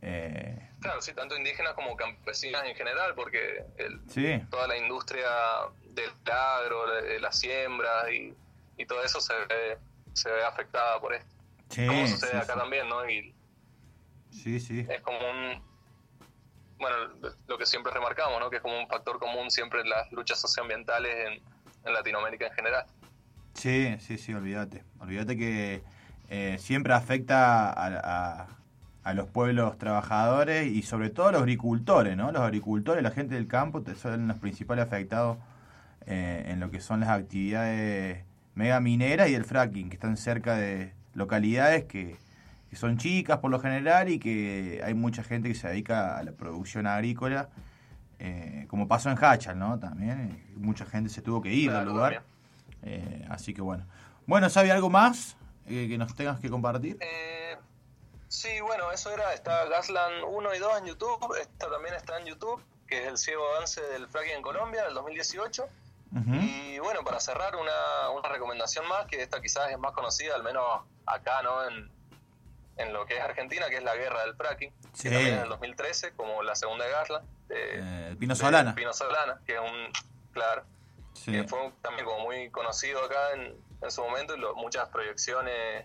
[0.00, 5.26] eh, Claro, sí, tanto indígenas como campesinas en general, porque el, sí, toda la industria
[5.94, 8.34] del agro, de las siembras y,
[8.76, 9.78] y todo eso se ve,
[10.12, 11.34] se ve afectada por esto.
[11.68, 13.08] sí, Como sí, sucede acá también, ¿no?
[13.08, 13.34] Y
[14.30, 14.86] sí, sí.
[14.88, 15.62] es como un...
[16.78, 16.96] Bueno,
[17.46, 18.50] lo que siempre remarcamos, ¿no?
[18.50, 21.51] Que es como un factor común siempre en las luchas socioambientales en,
[21.84, 22.84] en Latinoamérica en general.
[23.54, 24.82] Sí, sí, sí, olvídate.
[24.98, 25.82] Olvídate que
[26.30, 27.86] eh, siempre afecta a,
[28.42, 28.46] a-
[29.04, 32.30] a los pueblos trabajadores y sobre todo a los agricultores, ¿no?
[32.30, 35.38] Los agricultores, la gente del campo, son los principales afectados
[36.06, 38.24] eh, en lo que son las actividades
[38.54, 42.14] mega mineras y el fracking, que están cerca de localidades que,
[42.70, 46.22] que son chicas por lo general y que hay mucha gente que se dedica a
[46.22, 47.48] la producción agrícola,
[48.24, 49.80] eh, como pasó en Hachal, ¿no?
[49.80, 52.22] También eh, mucha gente se tuvo que ir Claro, al lugar.
[52.82, 53.84] Eh, así que bueno.
[54.26, 56.98] Bueno, ¿sabe algo más eh, que nos tengas que compartir?
[57.00, 57.56] Eh,
[58.28, 62.26] sí, bueno, eso era, está Gasland 1 y 2 en YouTube, esta también está en
[62.26, 65.64] YouTube, que es el ciego avance del fracking en Colombia del 2018.
[66.14, 66.34] Ujú.
[66.34, 70.44] Y bueno, para cerrar, una, una recomendación más, que esta quizás es más conocida, al
[70.44, 70.62] menos
[71.06, 71.66] acá, ¿no?
[71.66, 71.90] En,
[72.76, 75.08] en lo que es Argentina, que es la guerra del fracking, Sí.
[75.08, 77.26] que también es del 2013, como la segunda Gasland.
[77.48, 77.56] De,
[78.10, 78.74] Eh, Pino de Solana.
[78.74, 79.92] Pino Solana, que es un,
[80.32, 80.64] claro,
[81.12, 81.32] Sí.
[81.32, 85.84] que fue también como muy conocido acá en, en su momento y lo- muchas proyecciones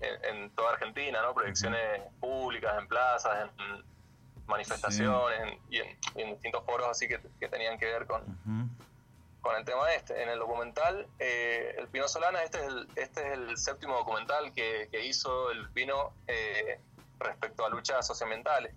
[0.00, 1.34] en, en toda Argentina, ¿no?
[1.34, 3.84] Proyecciones públicas, en plazas, en
[4.46, 8.22] manifestaciones en- y, en, y en distintos foros así que, que tenían que ver con.
[9.42, 10.22] Con el tema este.
[10.22, 14.52] En el documental, eh, el Pino Solana, este es el, este es el séptimo documental
[14.54, 16.78] que, que hizo el Pino eh,
[17.20, 18.72] respecto a luchas socioambientales.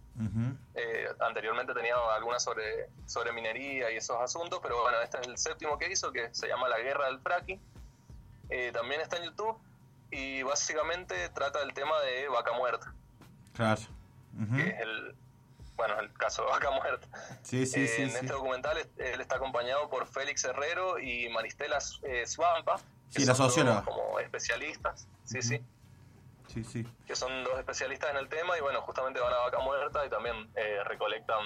[0.76, 5.38] Eh, anteriormente tenía algunas sobre, sobre minería y esos asuntos, pero bueno, este es el
[5.38, 7.62] séptimo que hizo, que se llama La Guerra del Fracking.
[8.50, 9.58] Eh, también está en YouTube
[10.12, 12.94] y básicamente trata del tema de vaca muerta,
[13.56, 13.82] Claro.
[14.40, 14.56] Ujú.
[14.58, 15.16] que es el,
[15.76, 17.08] bueno, el caso de vaca muerta.
[17.44, 18.02] Sí, sí, Eh, sí.
[18.04, 22.78] en este documental él está acompañado por Félix Herrero y Maristela eh, Swampa,
[23.14, 23.84] que Sí, la socióloga.
[23.84, 25.62] como especialistas, sí, sí,
[26.48, 26.88] Sí, sí.
[27.06, 30.10] que son dos especialistas en el tema y bueno, justamente van a vaca muerta y
[30.10, 31.44] también eh, recolectan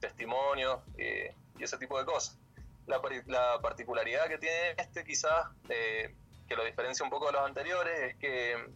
[0.00, 2.38] testimonios y ese tipo de cosas.
[2.86, 6.14] La, la particularidad que tiene este quizás, eh,
[6.46, 8.74] que lo diferencia un poco de los anteriores, es que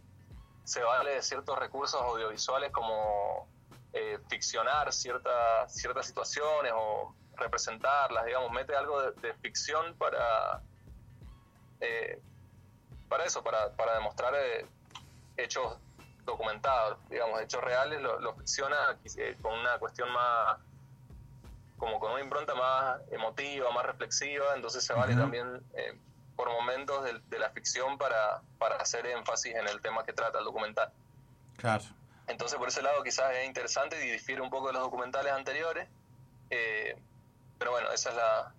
[0.63, 3.47] se vale de ciertos recursos audiovisuales como
[3.93, 10.63] eh, ficcionar ciertas ciertas situaciones o representarlas, digamos, mete algo de, de ficción para
[11.79, 12.21] eh,
[13.07, 14.71] para eso, para, para demostrar eh,
[15.37, 15.79] hechos
[16.25, 20.59] documentados, digamos, hechos reales, lo, lo ficciona eh, con una cuestión más,
[21.77, 25.21] como con una impronta más emotiva, más reflexiva, entonces se vale Ujú.
[25.21, 25.99] también eh,
[26.35, 30.39] por momentos de, de la ficción para, para hacer énfasis en el tema que trata
[30.39, 30.93] el documental.
[31.57, 31.98] Claro.
[32.29, 35.87] Entonces por ese lado quizás es interesante y difiere un poco de los documentales anteriores,
[36.51, 36.95] eh,
[37.57, 38.53] pero bueno, esa es la,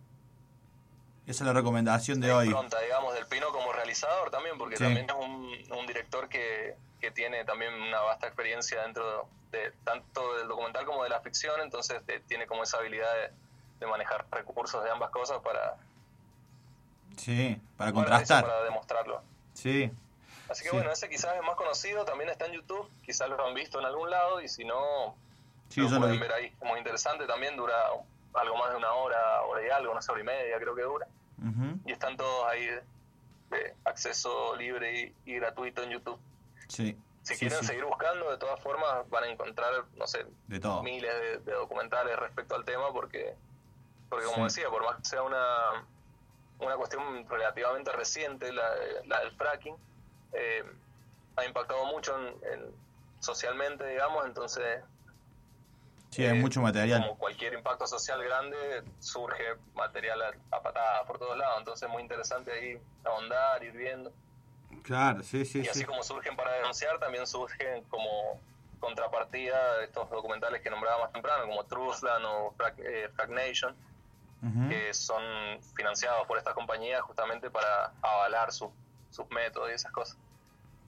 [1.26, 2.46] Esa es la recomendación de la hoy.
[2.46, 4.84] impronta, digamos, del Pino como realizador también, porque Sí.
[4.84, 10.36] también es un, un director que, que tiene también una vasta experiencia dentro de tanto
[10.36, 13.30] del documental como de la ficción, entonces eh, tiene como esa habilidad de,
[13.80, 15.76] de manejar recursos de ambas cosas para,
[17.16, 18.44] Sí, para contrastar.
[18.44, 19.22] para demostrarlo.
[19.54, 19.90] Sí.
[20.50, 20.76] Así que Sí.
[20.76, 23.86] bueno, ese quizás es más conocido, también está en YouTube, quizás lo han visto en
[23.86, 25.14] algún lado y si no,
[25.68, 26.52] Sí, lo pueden ver ahí.
[26.62, 27.76] Muy interesante, también dura
[28.34, 31.06] algo más de una hora, hora y algo, una hora y media creo que dura.
[31.86, 32.66] Y están todos ahí
[33.50, 36.18] de, acceso libre y, y gratuito en YouTube.
[36.68, 36.96] Sí.
[37.22, 40.82] Si Sí, quieren seguir buscando, de todas formas van a encontrar, no sé, De todo.
[40.82, 43.34] miles de, de documentales respecto al tema porque,
[44.08, 45.84] porque como decía, por más que sea una,
[46.60, 48.68] una cuestión relativamente reciente, la,
[49.06, 49.76] la del fracking,
[50.32, 50.64] eh,
[51.36, 52.74] ha impactado mucho en, en-
[53.20, 54.82] socialmente, digamos, entonces
[56.10, 57.02] Sí, hay Eh, mucho material.
[57.02, 61.58] como cualquier impacto social grande, surge material a, a patadas por todos lados.
[61.60, 64.12] Entonces es muy interesante ahí ahondar, ir viendo.
[64.82, 65.84] Claro, sí, sí, Y así sí.
[65.84, 68.40] como surgen para denunciar, también surgen como
[68.80, 73.76] contrapartida de estos documentales que nombraba más temprano, como Truthland o Frag, eh, Frag Nation,
[74.42, 74.68] Ujú.
[74.68, 75.22] que son
[75.76, 78.72] financiados por estas compañías justamente para avalar su-
[79.10, 80.16] sus métodos y esas cosas.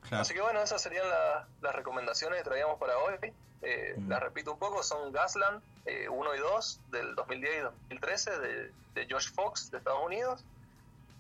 [0.09, 0.23] Claro.
[0.23, 3.15] Así que bueno, esas serían la- las recomendaciones que traíamos para hoy.
[3.63, 4.09] Eh, Mm.
[4.09, 8.73] Las repito un poco, son Gasland eh, 1 y 2 del 2010 y 2013 de,
[8.95, 10.45] de Josh Fox de Estados Unidos.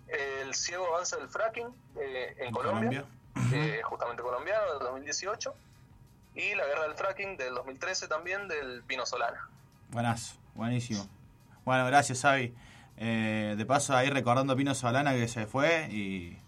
[0.08, 3.58] El ciego avance del fracking eh, en En Colombia, Colombia.
[3.78, 5.54] eh, justamente colombiano, del 2018.
[6.34, 9.48] Y la guerra del fracking del 2013 también del Pino Solana.
[9.90, 11.06] Buenazo, buenísimo.
[11.64, 12.54] Bueno, gracias, Avi.
[12.96, 16.38] Eh, de paso, ahí recordando a Pino Solana que se fue y,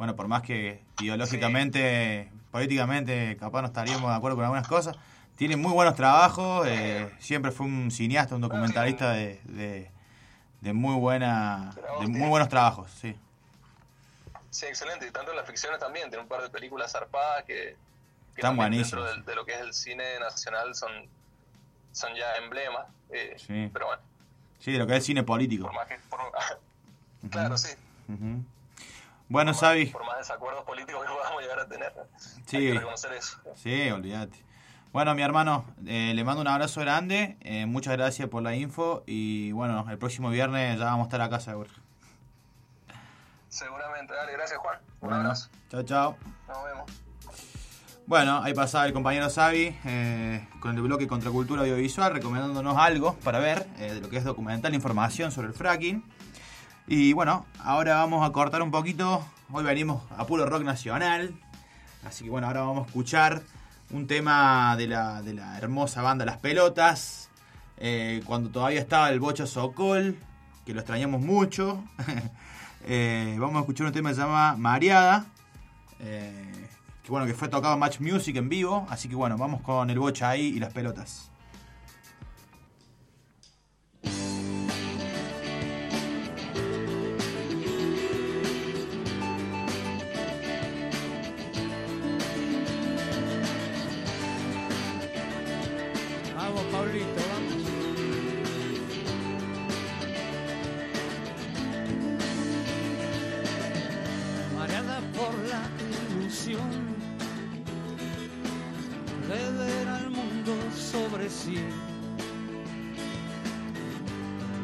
[0.00, 4.96] bueno, por más que ideológicamente, políticamente, capaz no estaríamos de acuerdo con algunas cosas,
[5.36, 9.90] tiene muy buenos trabajos, eh, siempre fue un cineasta, un documentalista de, de,
[10.62, 13.14] de muy buena, de muy buenos trabajos, sí.
[14.48, 15.06] Sí, excelente.
[15.06, 16.08] Y tanto en las ficciones también.
[16.08, 17.76] Tiene un par de películas zarpadas que,
[18.34, 18.90] que Están buenísimas.
[18.90, 20.90] dentro del- de, lo que es el cine nacional son,
[21.92, 22.86] son ya emblemas.
[23.10, 23.68] eh, Sí.
[23.70, 24.02] Pero bueno,
[24.60, 25.64] Sí, de lo que es cine político.
[25.66, 25.98] por más que...
[26.08, 26.32] por-
[27.30, 27.68] claro, sí.
[28.08, 28.42] Ujú.
[29.30, 31.92] Bueno, Sabi, Por más desacuerdos políticos que podamos llegar a tener.
[32.46, 32.56] Sí.
[32.56, 33.38] Hay que reconocer eso.
[33.54, 34.44] Sí, olvídate.
[34.92, 37.36] Bueno, mi hermano, eh, le mando un abrazo grande.
[37.42, 39.04] eh, muchas gracias por la info.
[39.06, 41.70] Y bueno, el próximo viernes ya vamos a estar acá seguro.
[43.48, 44.12] Seguramente.
[44.14, 44.78] Dale, gracias Juan.
[45.00, 45.48] Un abrazo.
[45.70, 46.16] chao, chao.
[46.48, 46.90] Nos vemos.
[48.06, 53.38] Bueno, ahí pasaba el compañero Savi eh, con el bloque Contracultura Audiovisual, recomendándonos algo para
[53.38, 56.02] ver eh, de lo que es documental, información sobre el fracking.
[56.92, 59.24] Y bueno, ahora vamos a cortar un poquito.
[59.52, 61.32] Hoy venimos a puro rock nacional.
[62.04, 63.42] Así que bueno, ahora vamos a escuchar
[63.90, 67.28] un tema de la, de la hermosa banda Las Pelotas.
[67.76, 70.18] eh, cuando todavía estaba el Bocho Sokol,
[70.66, 71.82] que lo extrañamos mucho.
[72.82, 75.26] Eh, vamos a escuchar un tema que se llama Mareada.
[76.00, 76.66] eh,
[77.04, 78.86] que bueno, que fue tocado Match Music en vivo.
[78.88, 81.29] Así que bueno, vamos con el bocha ahí y las pelotas.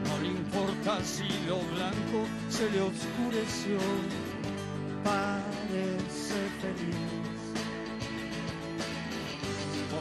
[0.05, 3.79] No le importa si lo blanco se le oscureció,
[5.03, 7.47] parece feliz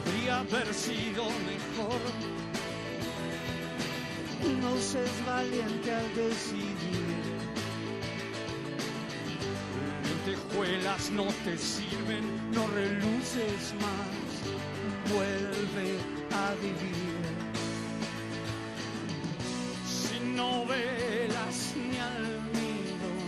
[0.06, 2.00] podría haber sido mejor.
[4.60, 6.76] No seas valiente al decidir.
[10.04, 15.12] Lentejuelas no te sirven, no reluces más.
[15.12, 15.98] Vuelve
[16.36, 17.16] a vivir.
[19.86, 23.24] Sin novelas ni almidón,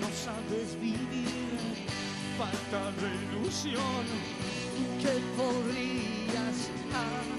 [0.00, 1.58] no sabes vivir.
[2.38, 4.04] Falta de ilusión
[5.02, 6.58] que podrías
[6.90, 7.33] aprender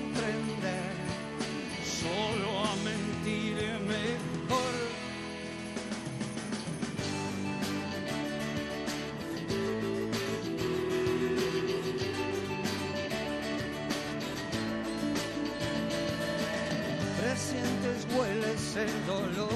[19.06, 19.49] dolor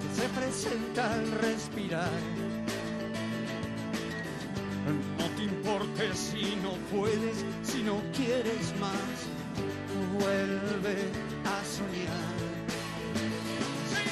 [0.00, 2.10] que se presenta al respirar.
[5.18, 9.16] No te importe si no puedes, si no quieres más,
[10.18, 10.96] vuelve
[11.44, 12.36] a soñar.
[13.92, 14.06] Sí,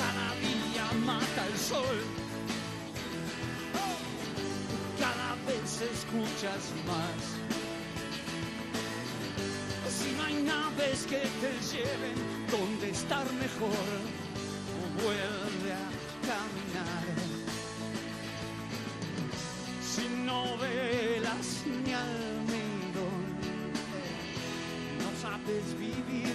[0.00, 1.98] cada día mata el sol,
[4.98, 7.19] cada vez escuchas más.
[10.90, 12.14] Naves que te lleven
[12.50, 13.86] donde estar mejor,
[15.02, 15.88] vuelve a
[16.26, 17.04] caminar
[19.82, 23.22] sin novelas ni almidón.
[24.98, 26.34] No sabes vivir,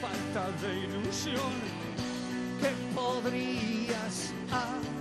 [0.00, 1.52] falta de ilusión
[2.60, 4.93] que podrías aprender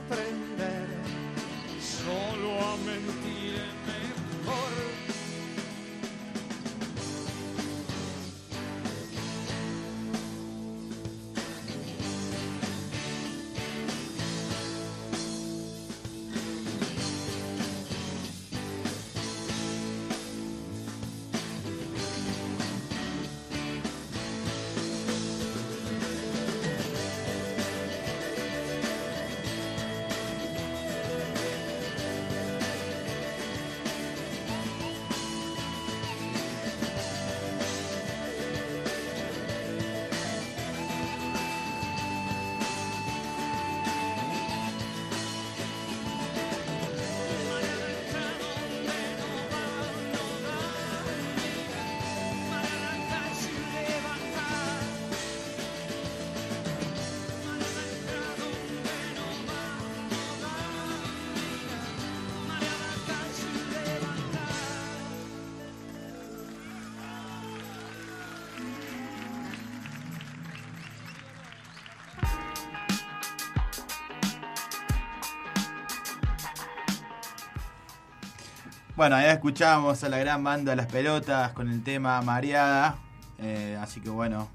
[79.03, 82.95] Bueno, ahí escuchamos a la gran banda Las Pelotas con el tema Mareada.
[83.37, 84.47] Eh, así que bueno,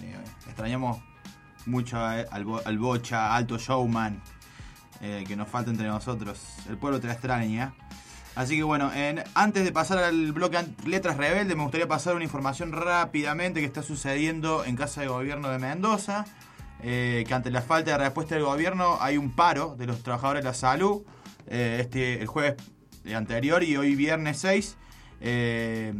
[0.00, 0.98] eh, extrañamos
[1.64, 2.28] mucho al,
[2.64, 4.22] al Bocha, Alto Showman,
[5.00, 6.40] eh, que nos falta entre nosotros.
[6.68, 7.74] El pueblo te la extraña.
[8.36, 12.22] Así que bueno, en- antes de pasar al bloque Letras Rebeldes, me gustaría pasar una
[12.22, 16.26] información rápidamente que está sucediendo en Casa de Gobierno de Mendoza.
[16.80, 20.48] que ante la falta de respuesta del gobierno hay un paro de los trabajadores de
[20.50, 21.02] la salud.
[21.48, 22.54] este, el jueves
[23.14, 24.76] anterior y hoy viernes 6.
[25.20, 25.94] eh,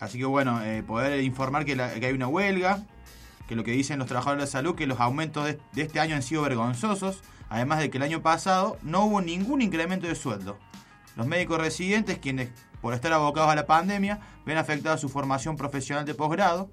[0.00, 2.86] así que bueno, eh, poder informar que, hay una huelga,
[3.48, 6.22] que lo que dicen los trabajadores de salud, que los aumentos de, este año han
[6.22, 10.58] sido vergonzosos, además de que el año pasado no hubo ningún incremento de sueldo.
[11.16, 12.50] Los médicos residentes, quienes
[12.80, 16.70] por estar abocados a la pandemia, ven afectada su formación profesional de posgrado,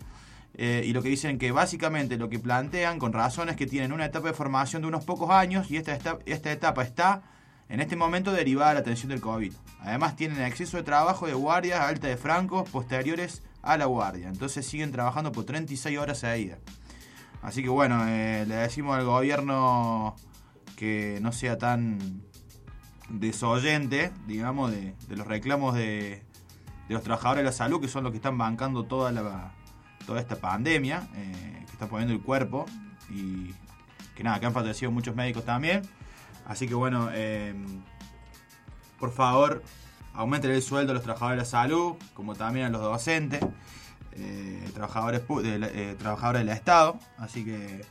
[0.56, 3.94] eh, y lo que dicen que básicamente lo que plantean con razón es que tienen
[3.94, 7.24] una etapa de formación de unos pocos años y esta, esta etapa está
[7.72, 9.54] en este momento derivada de la atención del COVID.
[9.80, 14.28] Además tienen exceso de trabajo de guardias alta de francos posteriores a la guardia.
[14.28, 16.60] Entonces siguen trabajando por 36 horas seguidas.
[17.42, 20.16] Así que bueno, eh, le decimos al gobierno
[20.76, 22.22] que no sea tan
[23.10, 26.24] desoyente, digamos, de, los reclamos de,
[26.90, 29.54] de los trabajadores de la salud, que son los que están bancando toda la
[30.20, 32.66] esta pandemia, eh, que están poniendo el cuerpo
[33.10, 33.54] y
[34.16, 35.84] que nada, que han fallecido muchos médicos también.
[36.46, 37.54] Así que bueno, eh,
[39.00, 39.64] por favor,
[40.14, 43.42] aumenten el sueldo a los trabajadores de la salud, como también a los docentes,
[44.14, 47.00] eh, trabajadores, eh, trabajadores del Estado.
[47.18, 47.86] Así que,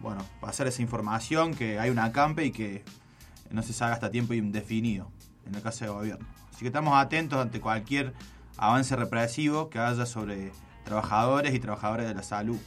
[0.00, 2.84] bueno, pasar esa información, que hay una acampe y que
[3.50, 5.10] no se salga hasta tiempo indefinido
[5.46, 6.26] en la Casa de Gobierno.
[6.50, 8.14] Así que estamos atentos ante cualquier
[8.56, 10.52] avance represivo que haya sobre
[10.84, 12.58] trabajadores y trabajadoras de la salud.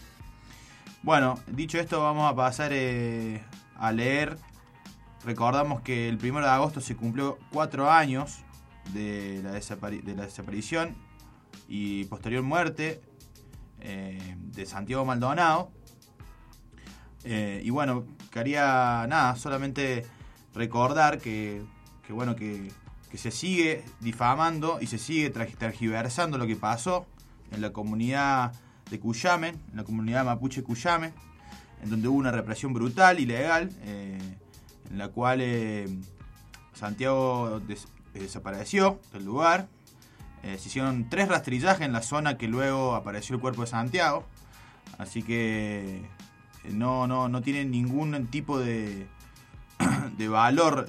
[1.03, 3.41] Bueno, dicho esto, vamos a pasar eh,
[3.78, 4.38] a leer.
[5.28, 8.38] Recordamos que el 1 de agosto se cumplió cuatro años
[8.93, 10.95] de la, desapari- de la desaparición
[11.67, 13.01] y posterior muerte
[13.82, 15.69] eh, de Santiago Maldonado.
[17.25, 20.05] Eh, y bueno, quería nada, solamente
[20.55, 21.61] recordar que,
[22.07, 22.71] bueno, que,
[23.13, 27.05] se sigue difamando y se sigue tergiversando lo que pasó
[27.51, 28.53] en la comunidad
[28.89, 31.11] de Cuyamen, en la comunidad mapuche Cuyamen,
[31.84, 33.71] en donde hubo una represión brutal, ilegal,
[34.92, 35.88] en la cual eh,
[36.74, 37.78] Santiago eh,
[38.14, 39.68] desapareció del lugar.
[40.44, 44.26] Eh, se hicieron tres rastrillajes en la zona que luego apareció el cuerpo de Santiago.
[44.98, 46.02] Así que
[46.72, 49.08] no, no, no tienen ningún tipo de,
[50.18, 50.88] de valor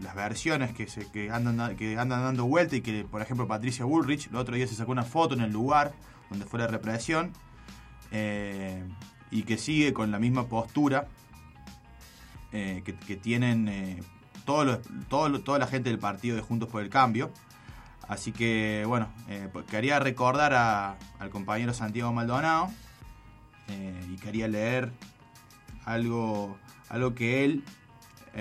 [0.00, 3.46] las versiones que, se, que, andan, da- que andan dando vuelta y que, por ejemplo,
[3.48, 5.92] Patricia Bullrich el otro día se sacó una foto en el lugar
[6.30, 7.32] donde fue la represión
[9.30, 11.08] y que sigue con la misma postura
[12.52, 14.02] eh, que, tienen eh,
[14.44, 14.78] todo
[15.08, 17.30] toda la gente del partido de Juntos por el Cambio.
[18.08, 20.52] Así que, bueno, eh, pues quería recordar
[21.18, 22.68] al compañero Santiago Maldonado
[23.68, 24.92] eh, y quería leer
[25.86, 26.58] algo,
[26.90, 27.64] algo que él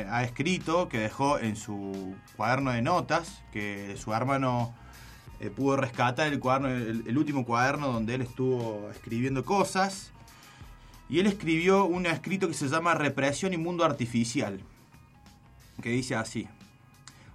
[0.09, 4.73] ha escrito, que dejó en su cuaderno de notas, que su hermano
[5.55, 10.11] pudo rescatar el, cuaderno, el último cuaderno donde él estuvo escribiendo cosas.
[11.11, 14.61] Y él escribió un escrito que se llama Represión y Mundo Artificial,
[15.81, 16.47] que dice así.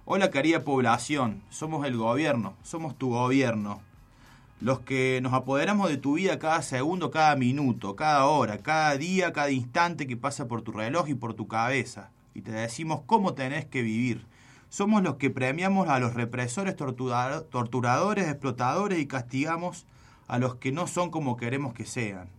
[0.03, 3.79] Hola querida población, somos el gobierno, somos tu gobierno.
[4.61, 9.31] Los que nos apoderamos de tu vida cada segundo, cada minuto, cada hora, cada día,
[9.31, 12.09] cada instante que pasa por tu reloj y por tu cabeza.
[12.33, 14.25] Y te decimos cómo tenés que vivir.
[14.69, 19.85] Somos los que premiamos a los represores, tortura- torturadores, explotadores y castigamos
[20.27, 22.35] a los que no son como queremos que sean.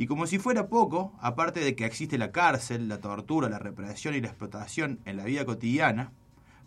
[0.00, 4.14] Y como si fuera poco, aparte de que existe la cárcel, la tortura, la represión
[4.14, 6.12] y la explotación en la vida cotidiana,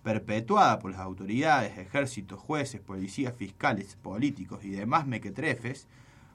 [0.03, 5.87] perpetuada por las autoridades, ejércitos, jueces, policías, fiscales, políticos y demás mequetrefes,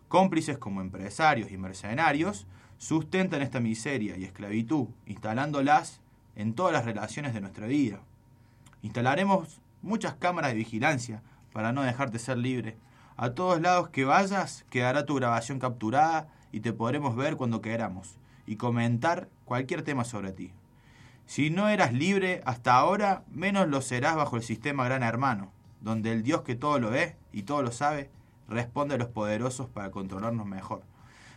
[0.09, 2.47] cómplices como empresarios y mercenarios,
[2.79, 6.01] sustentan esta miseria y esclavitud, instalándolas
[6.35, 8.01] en todas las relaciones de nuestra vida.
[8.81, 11.21] Instalaremos muchas cámaras de vigilancia
[11.53, 12.79] para no dejarte ser libre.
[13.19, 18.17] A todos lados que vayas quedará tu grabación capturada y te podremos ver cuando queramos
[18.47, 20.53] y comentar cualquier tema sobre ti.
[21.27, 25.53] Si no eras libre hasta ahora, menos lo serás bajo el sistema Gran Hermano,
[25.83, 28.09] donde el Dios que todo lo ve y todo lo sabe,
[28.49, 30.81] responde a los poderosos para controlarnos mejor.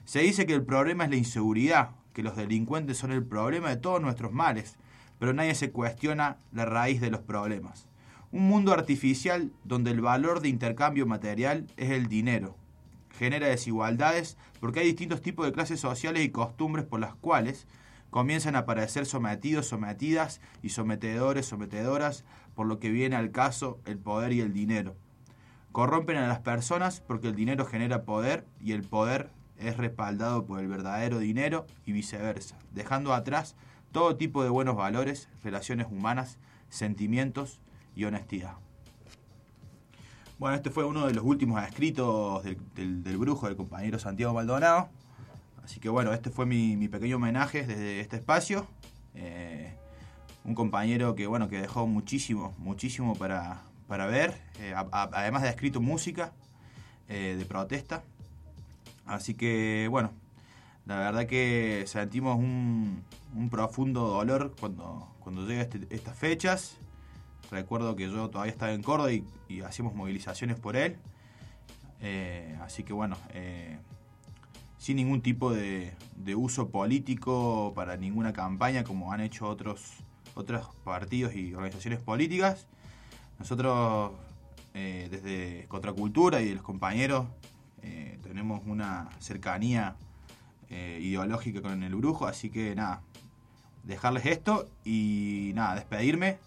[0.06, 3.76] Se dice que el problema es la inseguridad, que los delincuentes son el problema de
[3.76, 4.78] todos nuestros males,
[5.20, 7.90] pero nadie se cuestiona la raíz de los problemas.
[8.32, 12.56] Un mundo artificial donde el valor de intercambio material es el dinero.
[13.20, 17.68] Genera desigualdades porque hay distintos tipos de clases sociales y costumbres por las cuales
[18.12, 22.24] comienzan a aparecer sometidos, sometidas y sometedores, sometedoras,
[22.56, 24.96] por lo que viene al caso el poder y el dinero.
[25.74, 30.62] Corrompen a las personas porque el dinero genera poder y el poder es respaldado por
[30.62, 33.58] el verdadero dinero y viceversa, dejando atrás
[33.92, 36.38] todo tipo de buenos valores, relaciones humanas,
[36.70, 37.60] sentimientos
[37.98, 38.54] y honestidad.
[40.40, 44.88] Bueno, este fue uno de los últimos escritos del, brujo del compañero Santiago Maldonado.
[45.66, 48.66] Así que bueno, este fue mi, pequeño homenaje desde este espacio.
[49.16, 49.74] Eh,
[50.46, 54.34] un compañero que bueno, que dejó muchísimo, muchísimo para, para ver.
[54.60, 56.32] Eh, además de escrito música
[57.10, 58.04] eh, de protesta.
[59.06, 60.14] Así que bueno,
[60.86, 63.04] la verdad que sentimos un,
[63.36, 66.78] un profundo dolor cuando, cuando llega este- estas fechas.
[67.52, 70.98] Recuerdo que yo todavía estaba en Córdoba y, y hacíamos movilizaciones por él.
[72.02, 73.78] Eh, así que bueno, eh,
[74.78, 75.94] sin ningún tipo de,
[76.36, 79.98] uso político para ninguna campaña como han hecho otros,
[80.36, 82.68] otros partidos y organizaciones políticas.
[83.40, 84.12] Nosotros
[84.74, 87.28] eh, desde Contracultura y los compañeros
[88.22, 89.96] tenemos una cercanía
[90.70, 93.02] ideológica con el brujo, así que nada,
[93.84, 96.38] dejarles esto y nada, despedirme.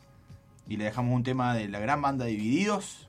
[0.73, 3.07] Y le dejamos un tema de la gran banda Divididos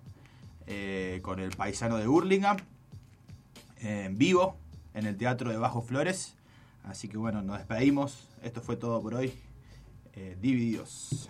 [0.68, 2.60] eh, con el paisano de Burlingame
[3.80, 4.58] eh, en vivo
[4.94, 6.36] en el Teatro de Bajo Flores.
[6.84, 8.28] Así que bueno, nos despedimos.
[8.44, 9.34] Esto fue todo por hoy.
[10.14, 11.30] Eh, Divididos.